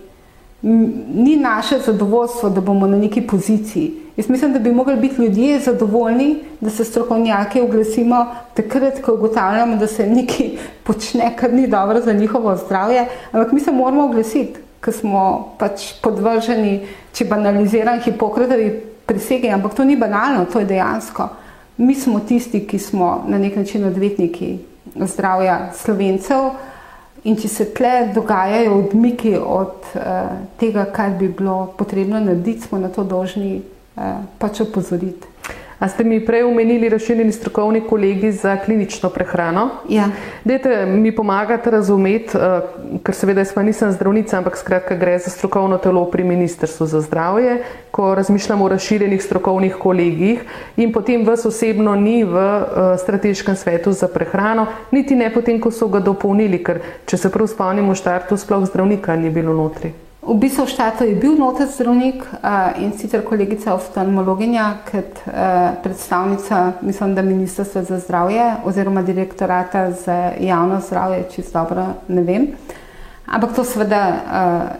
[0.65, 3.91] Ni naše zadovoljstvo, da bomo na neki poziciji.
[4.17, 9.77] Jaz mislim, da bi mogli biti ljudje zadovoljni, da se strokovnjaki oglasimo takrat, ko ugotavljamo,
[9.77, 14.64] da se nekaj počne, kar ni dobro za njihovo zdravje, ampak mi se moramo oglasiti,
[14.85, 15.21] ker smo
[15.57, 16.75] pač podvrženi,
[17.15, 18.69] če banaliziram Hipokratovi
[19.05, 21.27] prisegi, ampak to ni banalno, to je dejansko.
[21.81, 24.55] Mi smo tisti, ki smo na nek način odvetniki
[24.95, 26.51] zdravja slovencev
[27.25, 30.03] in če se tle dogajajo odmiki od uh,
[30.61, 35.34] tega, kar bi bilo potrebno narediti, smo na to dolžni uh, pač opozoriti.
[35.79, 39.69] A ste mi prej omenili razširjeni strokovni kolegi za klinično prehrano?
[39.89, 40.07] Ja.
[40.43, 45.29] Dajte mi pomagati razumeti, uh, ker seveda jaz pa nisem zdravnica, ampak skratka gre za
[45.29, 47.57] strokovno telo pri Ministrstvu za zdravje,
[47.91, 50.43] ko razmišljamo o razširjenih strokovnih kolegijih
[50.77, 55.71] in potem vas osebno ni v uh, strateškem svetu za prehrano, niti ne potem, ko
[55.71, 60.04] so ga dopolnili, ker če se prav spomnimo, v štartu sploh zdravnika ni bilo notri.
[60.25, 62.25] V bistvu v štatu je bil noter zdravnik
[62.81, 65.21] in sicer kolegica oftalmologinja, kot
[65.85, 72.47] predstavnica, mislim, da Ministrstva za zdravje oziroma direktorata za javno zdravje, če dobro ne vem.
[73.25, 74.01] Ampak to seveda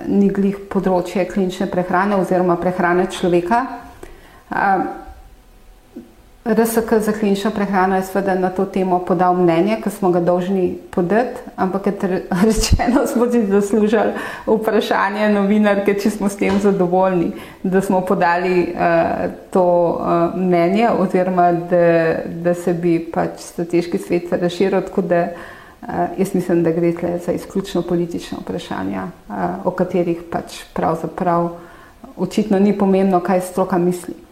[0.10, 3.62] ni glih področje klinične prehrane oziroma prehrane človeka.
[6.46, 10.78] RSK za klinično prehrano je seveda na to temo podal mnenje, ki smo ga dolžni
[10.92, 11.94] podati, ampak je
[12.46, 14.12] rečeno, smo si zaslužili
[14.46, 17.32] vprašanje novinarke, če smo s tem zadovoljni,
[17.64, 19.64] da smo podali uh, to
[20.00, 26.62] uh, mnenje oziroma da, da se bi pač strateški svet razširil, da uh, jaz mislim,
[26.64, 29.34] da gre tle za izključno politično vprašanje, uh,
[29.66, 31.50] o katerih pač pravzaprav
[32.18, 34.25] očitno ni pomembno, kaj stroka misli.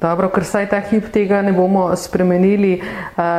[0.00, 2.82] Dobro, ker saj ta hip tega ne bomo spremenili,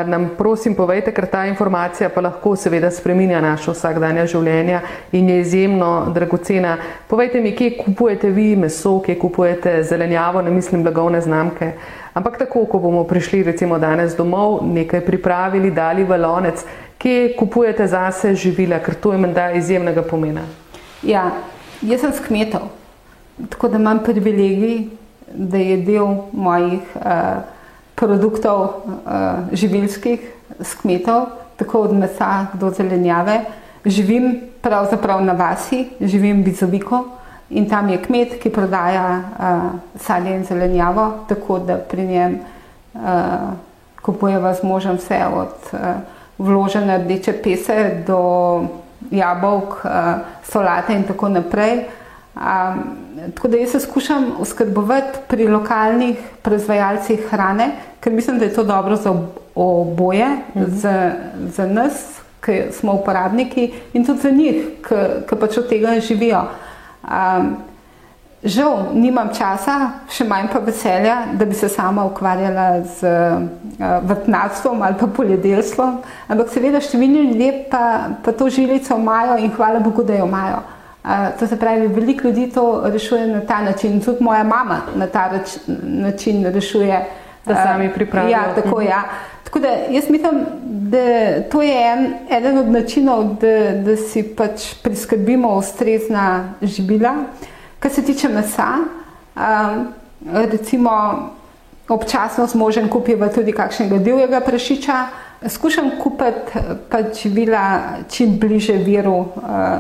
[0.10, 4.80] nam prosim povejte, ker ta informacija pa lahko seveda spreminja naše vsakdanja življenja
[5.14, 6.74] in je izjemno dragocena.
[7.08, 11.72] Povejte mi, kje kupujete vi meso, kje kupujete zelenjavo, ne mislim blagovne znamke,
[12.18, 16.66] ampak tako, ko bomo prišli recimo danes domov, nekaj pripravili, dali v lonec,
[16.98, 20.50] kje kupujete zase živila, ker to je menda izjemnega pomena.
[21.06, 21.30] Ja,
[21.86, 22.72] jaz sem s kmetov,
[23.54, 24.88] tako da imam privilegij,
[25.34, 27.44] da je del mojih uh,
[27.96, 28.72] produktov uh,
[29.52, 30.22] živilskih
[30.60, 31.26] s kmetov,
[31.58, 33.42] tako od mesa do zelenjave.
[33.86, 37.04] Živim pravzaprav na vasi, živim v Bizoviko
[37.50, 42.40] in tam je kmet, ki prodaja uh, sadje in zelenjavo, tako da pri njem
[42.94, 43.02] uh,
[44.02, 45.80] kupujeva z možem vse od uh,
[46.38, 48.22] vložene rdeče pese do
[49.12, 49.92] jabolk, uh,
[50.44, 51.86] solate in tako naprej.
[52.36, 58.54] Um, tako da jaz se skušam oskrbovati pri lokalnih proizvajalcih hrane, ker mislim, da je
[58.54, 59.14] to dobro za
[59.56, 60.66] oboje, mhm.
[60.68, 61.12] za,
[61.56, 64.56] za nas, ki smo uporabniki, in tudi za njih,
[65.30, 66.44] ki pač od tega živijo.
[67.04, 67.58] Um,
[68.44, 74.82] žal, nimam časa, še manj pa veselja, da bi se sama ukvarjala z uh, vrtnarstvom
[74.82, 77.84] ali pa poljedelstvom, ampak seveda številni ljudje pa,
[78.24, 80.62] pa to žilico imajo in hvala Bogu, da jo imajo.
[81.40, 85.30] To se pravi, veliko ljudi to rešuje na ta način, tudi moja mama na ta
[85.32, 87.06] reč, način rešuje.
[87.46, 88.32] Da sami pripravijo.
[88.32, 89.04] Ja, tako, ja.
[89.44, 90.98] tako da jaz mislim, da
[91.52, 97.14] to je en, eden od načinov, da, da si pač priskrbimo ustrezna živila.
[97.80, 98.68] Kar se tiče mesa,
[99.36, 99.88] um,
[100.34, 100.92] recimo
[101.88, 105.06] občasno z možem kupiva tudi kakšnega divjega prašiča,
[105.46, 106.58] Skušam kupiti
[106.90, 107.80] pač živila
[108.10, 109.30] čim bliže viru uh,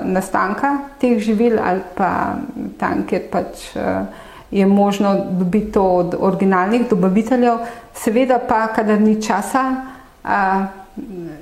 [0.05, 2.37] nastanka teh živil ali pa
[2.77, 4.05] tam, kjer pač uh,
[4.51, 7.57] je možno dobiti to od originalnih dobaviteljev.
[7.93, 9.63] Seveda pa, kadar ni časa,
[10.23, 10.29] uh,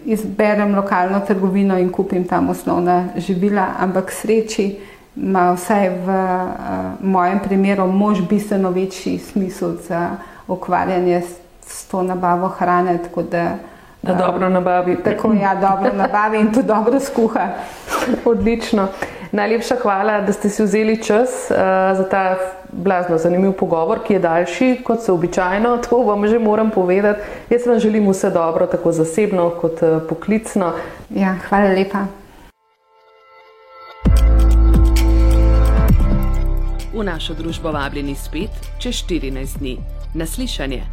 [0.06, 4.78] izberem lokalno trgovino in kupim tam osnovna živila, ampak sreči
[5.16, 10.10] ima vsaj v uh, mojem primeru mož bistveno večji smisel za
[10.48, 13.58] ukvarjanje s, s to nabavo hrane, tako da
[14.06, 14.98] Da dobro nabavi.
[15.04, 17.48] Tako ja, dobro nabavi in tudi dobro skuha.
[18.26, 18.88] Odlično.
[19.32, 21.58] Najlepša hvala, da ste si vzeli čas uh,
[21.98, 22.38] za ta
[22.72, 25.78] blazno zanimiv pogovor, ki je daljši kot se običajno.
[25.90, 27.20] To vam že moram povedati.
[27.50, 30.72] Jaz vam želim vse dobro, tako zasebno kot uh, poklicno.
[31.10, 32.06] Ja, hvala lepa.
[36.94, 39.78] V našo družbo vabljeni spet čez 14 dni.
[40.14, 40.84] Naslišanje.